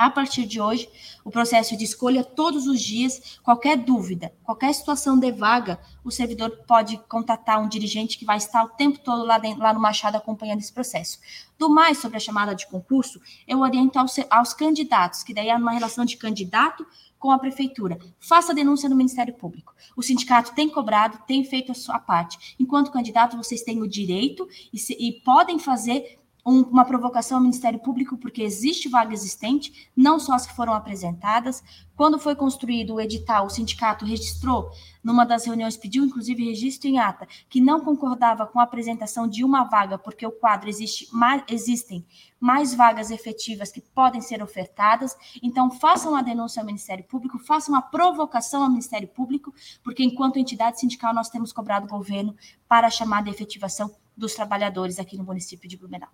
[0.00, 0.88] a partir de hoje,
[1.22, 6.64] o processo de escolha todos os dias, qualquer dúvida, qualquer situação de vaga, o servidor
[6.66, 10.16] pode contatar um dirigente que vai estar o tempo todo lá, dentro, lá no Machado
[10.16, 11.18] acompanhando esse processo.
[11.58, 15.54] Do mais sobre a chamada de concurso, eu oriento aos, aos candidatos, que daí é
[15.54, 16.86] uma relação de candidato
[17.18, 17.98] com a prefeitura.
[18.18, 19.74] Faça a denúncia no Ministério Público.
[19.94, 22.56] O sindicato tem cobrado, tem feito a sua parte.
[22.58, 27.42] Enquanto candidato, vocês têm o direito e, se, e podem fazer um, uma provocação ao
[27.42, 31.62] Ministério Público, porque existe vaga existente, não só as que foram apresentadas.
[31.96, 34.70] Quando foi construído o edital, o sindicato registrou,
[35.04, 39.44] numa das reuniões, pediu inclusive registro em ata, que não concordava com a apresentação de
[39.44, 42.06] uma vaga, porque o quadro existe mais, existem
[42.38, 45.14] mais vagas efetivas que podem ser ofertadas.
[45.42, 49.52] Então, façam a denúncia ao Ministério Público, façam a provocação ao Ministério Público,
[49.84, 52.34] porque enquanto entidade sindical nós temos cobrado o governo
[52.66, 56.10] para a chamada efetivação dos trabalhadores aqui no município de Blumenau.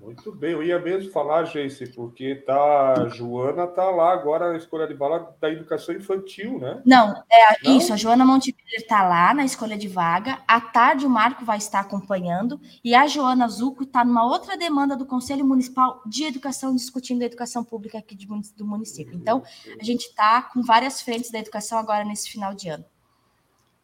[0.00, 4.56] Muito bem, eu ia mesmo falar, Geice, porque tá, a Joana está lá agora na
[4.56, 6.80] escolha de vaga da educação infantil, né?
[6.84, 7.76] Não, é Não?
[7.76, 11.58] isso, a Joana Montevideo está lá na escolha de vaga, à tarde o Marco vai
[11.58, 16.74] estar acompanhando, e a Joana Zuco está numa outra demanda do Conselho Municipal de Educação,
[16.74, 18.26] discutindo a educação pública aqui de,
[18.56, 19.14] do município.
[19.14, 19.42] Então,
[19.78, 22.84] a gente está com várias frentes da educação agora nesse final de ano.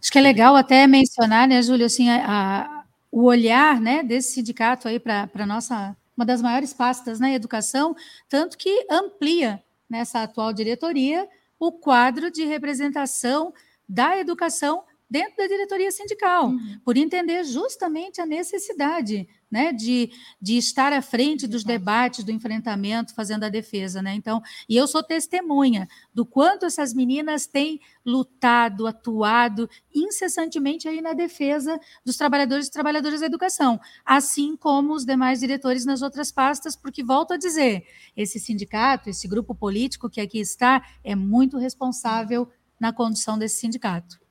[0.01, 2.78] Acho que é legal até mencionar, né, Júlio, assim, a
[3.11, 7.35] o olhar né, desse sindicato aí para a nossa, uma das maiores pastas na né,
[7.35, 7.95] educação,
[8.29, 11.29] tanto que amplia nessa atual diretoria
[11.59, 13.53] o quadro de representação
[13.89, 16.81] da educação dentro da diretoria sindical, uhum.
[16.85, 23.15] por entender justamente a necessidade né, de, de estar à frente dos debates, do enfrentamento,
[23.15, 24.03] fazendo a defesa.
[24.03, 24.15] Né?
[24.15, 31.15] Então, e eu sou testemunha do quanto essas meninas têm lutado, atuado incessantemente aí na
[31.15, 36.77] defesa dos trabalhadores e trabalhadoras da educação, assim como os demais diretores nas outras pastas,
[36.77, 37.87] porque, volto a dizer,
[38.17, 42.49] esse sindicato, esse grupo político que aqui está, é muito responsável
[42.79, 44.28] na condução desse sindicato.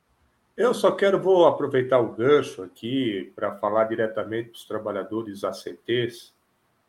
[0.57, 6.33] Eu só quero, vou aproveitar o gancho aqui para falar diretamente dos trabalhadores ACTs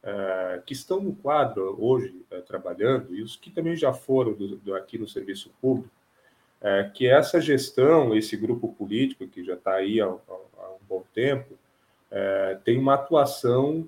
[0.03, 4.57] uh, que estão no quadro hoje uh, trabalhando e os que também já foram do,
[4.57, 5.95] do, aqui no serviço público,
[6.63, 11.05] uh, que essa gestão, esse grupo político que já está aí há, há, um bom
[11.13, 11.59] tempo,
[12.65, 13.87] tem uma atuação,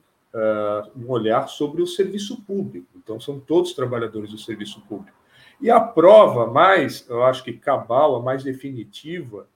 [0.95, 2.87] um olhar sobre o serviço público.
[2.95, 5.16] Então, são todos trabalhadores do serviço público.
[5.59, 9.49] E a prova mais, eu acho que cabal, a mais definitiva,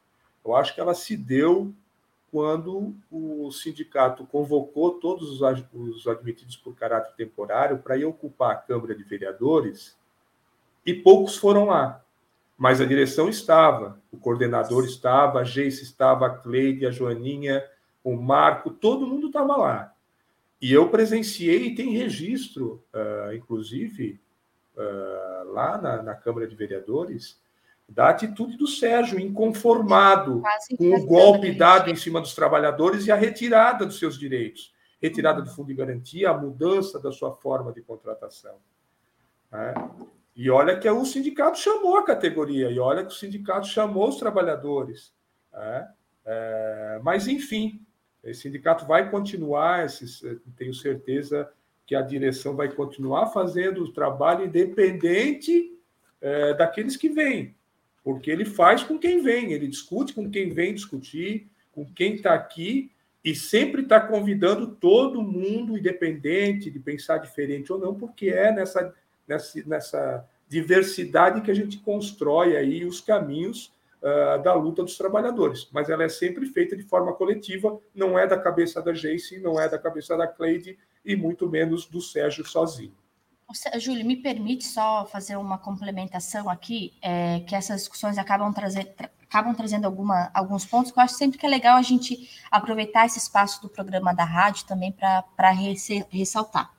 [0.45, 1.73] eu acho que ela se deu
[2.31, 8.95] quando o sindicato convocou todos os admitidos por caráter temporário para ir ocupar a Câmara
[8.95, 9.97] de Vereadores
[10.85, 12.03] e poucos foram lá.
[12.57, 17.65] Mas a direção estava, o coordenador estava, a Geice estava, a Cleide, a Joaninha,
[18.03, 19.93] o Marco, todo mundo estava lá.
[20.61, 24.21] E eu presenciei, e tem registro, uh, inclusive,
[24.77, 27.41] uh, lá na, na, Câmara de Vereadores,
[27.89, 30.43] da atitude do Sérgio, inconformado
[30.77, 34.73] com o golpe dado em cima dos trabalhadores e a retirada dos seus direitos.
[35.01, 38.57] Retirada do fundo de garantia, a mudança da sua forma de contratação.
[39.53, 39.75] Né?
[40.35, 44.17] E olha que o sindicato chamou a categoria, e olha que o sindicato chamou os
[44.17, 45.13] trabalhadores.
[45.53, 45.89] Né?
[46.25, 47.81] É, mas, enfim,
[48.25, 50.23] esse sindicato vai continuar, esses,
[50.57, 51.49] tenho certeza
[51.87, 55.79] que a direção vai continuar fazendo o trabalho independente
[56.21, 57.55] é, daqueles que vêm,
[58.05, 62.35] porque ele faz com quem vem, ele discute com quem vem discutir, com quem está
[62.35, 62.93] aqui,
[63.25, 68.95] e sempre está convidando todo mundo, independente de pensar diferente ou não, porque é nessa,
[69.27, 75.67] nessa, nessa diversidade que a gente constrói aí os caminhos uh, da luta dos trabalhadores,
[75.73, 79.59] mas ela é sempre feita de forma coletiva, não é da cabeça da Jace, não
[79.59, 82.93] é da cabeça da Cleide e muito menos do Sérgio sozinho.
[83.79, 89.11] Júlio, me permite só fazer uma complementação aqui, é, que essas discussões acabam, trazer, tra
[89.23, 93.05] acabam trazendo alguma, alguns pontos que eu acho sempre que é legal a gente aproveitar
[93.05, 95.51] esse espaço do programa da rádio também para
[96.09, 96.71] ressaltar.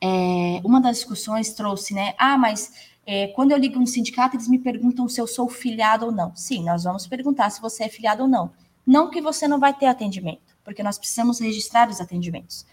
[0.00, 2.14] É, uma das discussões trouxe, né?
[2.16, 2.72] Ah, mas
[3.04, 6.34] é, quando eu ligo no sindicato, eles me perguntam se eu sou filiado ou não.
[6.34, 8.52] Sim, nós vamos perguntar se você é filiado ou não.
[8.86, 12.64] Não que você não vai ter atendimento, porque nós precisamos registrar os atendimentos.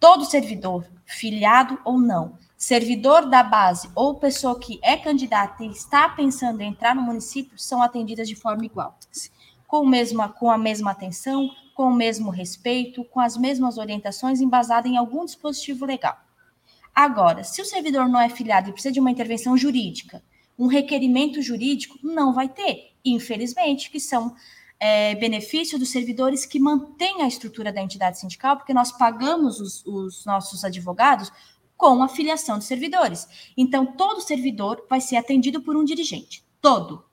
[0.00, 6.08] Todo servidor, filiado ou não, servidor da base ou pessoa que é candidata e está
[6.08, 8.98] pensando em entrar no município, são atendidas de forma igual.
[9.68, 14.90] Com, mesma, com a mesma atenção, com o mesmo respeito, com as mesmas orientações embasadas
[14.90, 16.18] em algum dispositivo legal.
[16.92, 20.20] Agora, se o servidor não é filiado e precisa de uma intervenção jurídica,
[20.58, 24.34] um requerimento jurídico, não vai ter, infelizmente, que são
[24.80, 29.86] é, benefícios dos servidores que mantêm a estrutura da entidade sindical, porque nós pagamos os,
[29.86, 31.30] os nossos advogados
[31.78, 33.26] com a filiação dos servidores.
[33.56, 36.44] Então, todo servidor vai ser atendido por um dirigente.
[36.60, 37.04] Todo.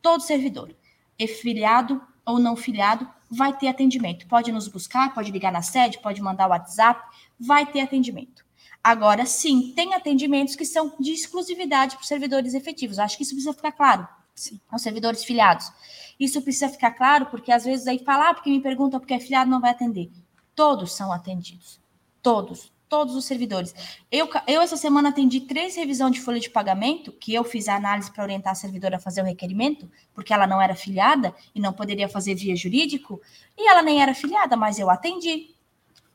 [0.00, 0.74] Todo servidor.
[1.18, 4.28] E filiado ou não filiado, vai ter atendimento.
[4.28, 7.02] Pode nos buscar, pode ligar na sede, pode mandar o WhatsApp,
[7.38, 8.44] vai ter atendimento.
[8.82, 13.00] Agora, sim, tem atendimentos que são de exclusividade para os servidores efetivos.
[13.00, 14.06] Acho que isso precisa ficar claro.
[14.34, 14.60] Sim.
[14.70, 15.70] Aos servidores filiados.
[16.18, 19.20] Isso precisa ficar claro, porque às vezes aí fala, ah, porque me perguntam porque é
[19.20, 20.10] filiado, não vai atender.
[20.54, 21.80] Todos são atendidos.
[22.22, 22.71] Todos.
[22.92, 23.74] Todos os servidores.
[24.10, 27.76] Eu, eu essa semana atendi três revisões de folha de pagamento, que eu fiz a
[27.76, 31.58] análise para orientar a servidora a fazer o requerimento, porque ela não era filiada e
[31.58, 33.18] não poderia fazer via jurídico,
[33.56, 35.54] e ela nem era filiada, mas eu atendi.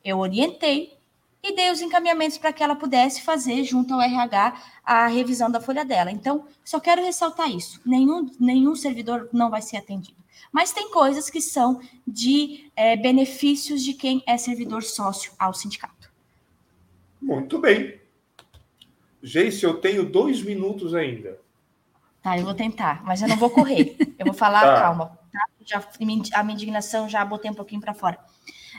[0.05, 0.95] Eu orientei,
[1.41, 5.59] e dei os encaminhamentos para que ela pudesse fazer, junto ao RH, a revisão da
[5.59, 6.11] folha dela.
[6.11, 10.23] Então, só quero ressaltar isso: nenhum, nenhum servidor não vai ser atendido.
[10.51, 16.15] Mas tem coisas que são de é, benefícios de quem é servidor sócio ao sindicato.
[17.22, 17.99] Muito bem.
[19.22, 21.39] Geice, eu tenho dois minutos ainda.
[22.22, 23.95] Tá, eu vou tentar, mas eu não vou correr.
[24.20, 24.82] eu vou falar, tá.
[24.82, 25.20] calma.
[25.32, 25.45] Tá?
[25.65, 25.84] Já,
[26.34, 28.18] a minha indignação já botei um pouquinho para fora.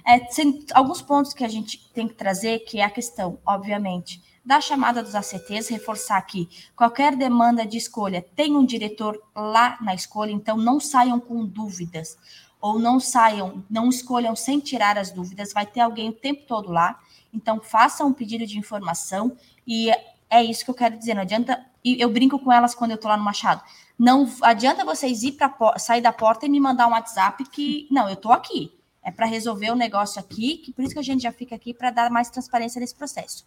[0.06, 4.22] É, tem alguns pontos que a gente tem que trazer, que é a questão, obviamente,
[4.44, 9.94] da chamada dos ACTs, reforçar que qualquer demanda de escolha tem um diretor lá na
[9.94, 12.16] escolha, então não saiam com dúvidas,
[12.60, 16.72] ou não saiam, não escolham sem tirar as dúvidas, vai ter alguém o tempo todo
[16.72, 16.98] lá,
[17.32, 19.90] então façam um pedido de informação, e
[20.30, 22.98] é isso que eu quero dizer, não adianta, e eu brinco com elas quando eu
[22.98, 23.62] tô lá no Machado,
[23.98, 28.08] não adianta vocês ir para sair da porta e me mandar um WhatsApp que, não,
[28.08, 28.72] eu tô aqui,
[29.02, 31.72] é para resolver o negócio aqui, que por isso que a gente já fica aqui
[31.72, 33.46] para dar mais transparência nesse processo.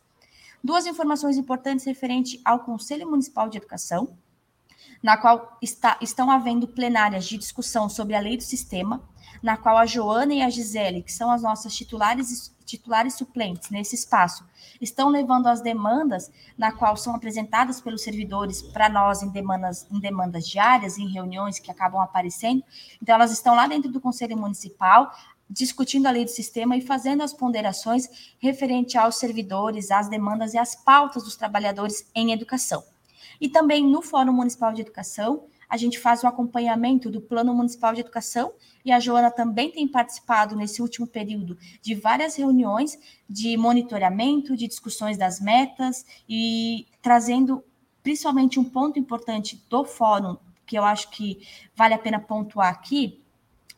[0.63, 4.15] Duas informações importantes referente ao Conselho Municipal de Educação,
[5.01, 9.01] na qual está, estão havendo plenárias de discussão sobre a lei do sistema,
[9.41, 13.95] na qual a Joana e a Gisele, que são as nossas titulares, titulares suplentes nesse
[13.95, 14.45] espaço,
[14.79, 19.99] estão levando as demandas, na qual são apresentadas pelos servidores para nós em demandas, em
[19.99, 22.63] demandas diárias, em reuniões que acabam aparecendo.
[23.01, 25.11] Então, elas estão lá dentro do Conselho Municipal,
[25.49, 30.57] discutindo a lei do sistema e fazendo as ponderações referente aos servidores, às demandas e
[30.57, 32.83] às pautas dos trabalhadores em educação.
[33.39, 37.93] E também no Fórum Municipal de Educação, a gente faz o acompanhamento do Plano Municipal
[37.93, 38.51] de Educação
[38.83, 42.99] e a Joana também tem participado nesse último período de várias reuniões
[43.29, 47.63] de monitoramento, de discussões das metas e trazendo
[48.03, 51.39] principalmente um ponto importante do fórum que eu acho que
[51.73, 53.21] vale a pena pontuar aqui,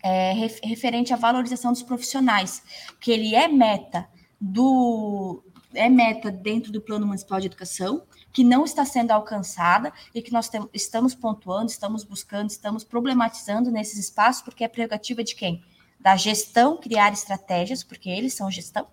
[0.02, 0.34] é,
[0.64, 2.64] referente à valorização dos profissionais,
[3.00, 4.10] que ele é meta
[4.42, 5.44] do
[5.76, 8.04] é meta dentro do Plano Municipal de Educação,
[8.34, 13.70] que não está sendo alcançada e que nós tem, estamos pontuando, estamos buscando, estamos problematizando
[13.70, 15.64] nesses espaços, porque é prerrogativa de quem?
[16.00, 18.88] Da gestão criar estratégias, porque eles são gestão,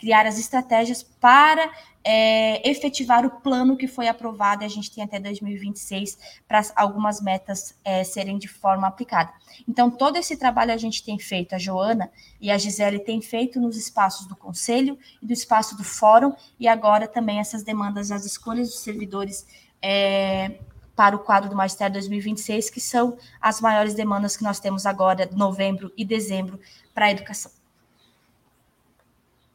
[0.00, 1.70] criar as estratégias para
[2.02, 7.20] é, efetivar o plano que foi aprovado e a gente tem até 2026 para algumas
[7.20, 9.30] metas é, serem de forma aplicada.
[9.68, 13.60] Então, todo esse trabalho a gente tem feito, a Joana e a Gisele têm feito
[13.60, 18.24] nos espaços do Conselho e do espaço do Fórum, e agora também essas demandas, as
[18.24, 19.46] escolhas dos servidores
[19.82, 20.52] é,
[20.96, 25.28] para o quadro do Magistério 2026, que são as maiores demandas que nós temos agora,
[25.32, 26.58] novembro e dezembro,
[26.94, 27.59] para a educação.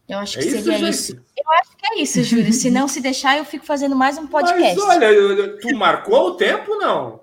[0.07, 1.13] Eu acho é que seria isso.
[1.13, 2.53] Eu acho que é isso, Júlio.
[2.53, 4.79] Se não se deixar, eu fico fazendo mais um podcast.
[4.79, 7.21] Mas olha, tu marcou o tempo, não?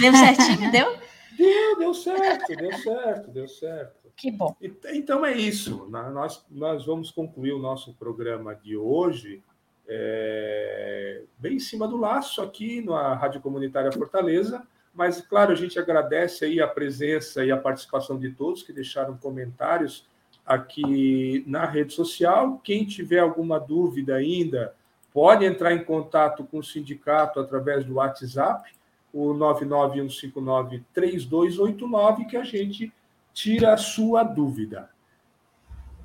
[0.00, 0.96] Deu certinho, deu?
[1.34, 4.12] Deu, deu certo, deu certo, deu certo.
[4.14, 4.54] Que bom.
[4.92, 5.88] Então é isso.
[5.90, 9.42] Nós, nós vamos concluir o nosso programa de hoje
[9.88, 14.62] é, bem em cima do laço aqui na Rádio Comunitária Fortaleza.
[14.94, 19.16] Mas, claro, a gente agradece aí a presença e a participação de todos que deixaram
[19.16, 20.06] comentários
[20.46, 22.60] aqui na rede social.
[22.62, 24.74] Quem tiver alguma dúvida ainda,
[25.12, 28.70] pode entrar em contato com o sindicato através do WhatsApp,
[29.12, 32.92] o 991593289, que a gente
[33.32, 34.88] tira a sua dúvida.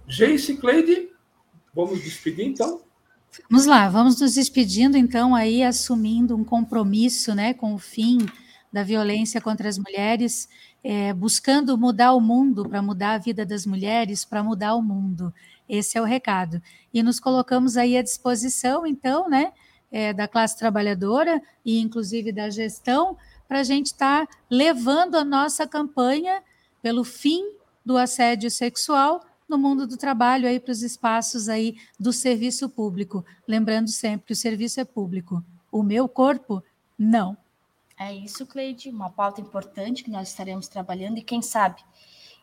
[0.08, 1.12] Geice Cleide,
[1.74, 2.82] vamos despedir então?
[3.50, 8.18] Vamos lá, vamos nos despedindo então aí, assumindo um compromisso né, com o fim
[8.78, 10.48] da violência contra as mulheres
[10.84, 15.34] é, buscando mudar o mundo, para mudar a vida das mulheres, para mudar o mundo.
[15.68, 16.62] Esse é o recado.
[16.94, 19.52] E nos colocamos aí à disposição, então, né,
[19.92, 23.18] é, da classe trabalhadora e inclusive da gestão,
[23.48, 26.44] para a gente estar tá levando a nossa campanha
[26.80, 27.50] pelo fim
[27.84, 33.26] do assédio sexual no mundo do trabalho aí para os espaços aí do serviço público.
[33.48, 35.44] Lembrando sempre que o serviço é público.
[35.72, 36.62] O meu corpo,
[36.96, 37.36] não.
[38.00, 41.82] É isso, Cleide, uma pauta importante que nós estaremos trabalhando e quem sabe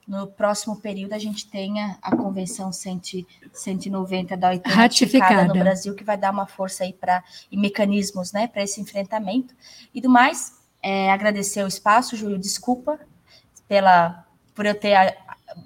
[0.06, 5.94] no próximo período a gente tenha a convenção 100, 190 da OIT ratificada no Brasil
[5.94, 9.54] que vai dar uma força aí para e mecanismos, né, para esse enfrentamento.
[9.94, 12.98] E do mais, é, agradecer o espaço, Júlio, desculpa
[13.66, 15.16] pela por eu ter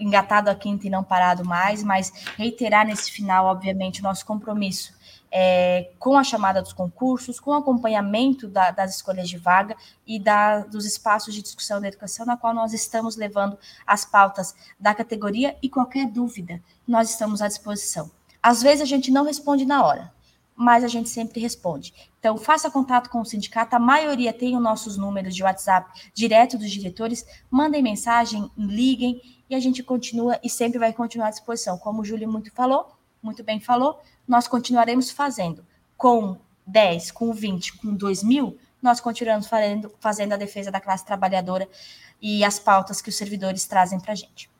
[0.01, 4.97] engatado a quinta e não parado mais, mas reiterar nesse final, obviamente, o nosso compromisso
[5.31, 9.76] é, com a chamada dos concursos, com o acompanhamento da, das escolhas de vaga
[10.07, 14.55] e da, dos espaços de discussão da educação, na qual nós estamos levando as pautas
[14.79, 18.11] da categoria e qualquer dúvida, nós estamos à disposição.
[18.43, 20.12] Às vezes a gente não responde na hora,
[20.57, 21.95] mas a gente sempre responde.
[22.18, 26.59] Então, faça contato com o sindicato, a maioria tem os nossos números de WhatsApp direto
[26.59, 31.79] dos diretores, mandem mensagem, liguem e a gente continua e sempre vai continuar à disposição.
[31.79, 35.64] Como o Júlio muito falou, muito bem falou, nós continuaremos fazendo
[35.97, 41.05] com 10, com 20, com 2 mil, nós continuamos fazendo, fazendo a defesa da classe
[41.05, 41.69] trabalhadora
[42.21, 44.51] e as pautas que os servidores trazem para a gente.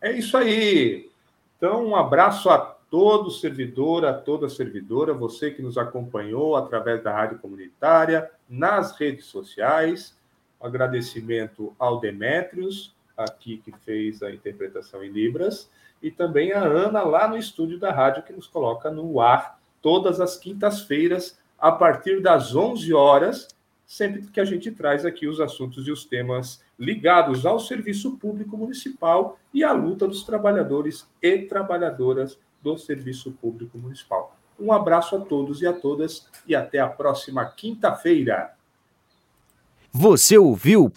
[0.00, 1.10] É isso aí.
[1.56, 7.12] Então, um abraço a todo servidor, a toda servidora, você que nos acompanhou através da
[7.12, 10.14] rádio comunitária, nas redes sociais.
[10.60, 15.70] Um agradecimento ao Demétrios, aqui que fez a interpretação em Libras
[16.02, 20.20] e também a Ana lá no estúdio da rádio que nos coloca no ar todas
[20.20, 23.48] as quintas-feiras a partir das 11 horas,
[23.86, 28.56] sempre que a gente traz aqui os assuntos e os temas ligados ao serviço público
[28.56, 34.36] municipal e à luta dos trabalhadores e trabalhadoras do serviço público municipal.
[34.58, 38.54] Um abraço a todos e a todas e até a próxima quinta-feira.
[39.92, 40.92] Você ouviu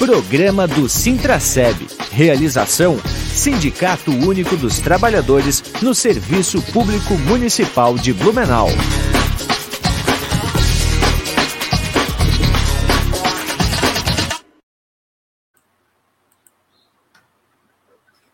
[0.00, 1.86] Programa do Sintraceb.
[2.10, 2.98] Realização
[3.34, 8.70] Sindicato Único dos Trabalhadores no Serviço Público Municipal de Blumenau.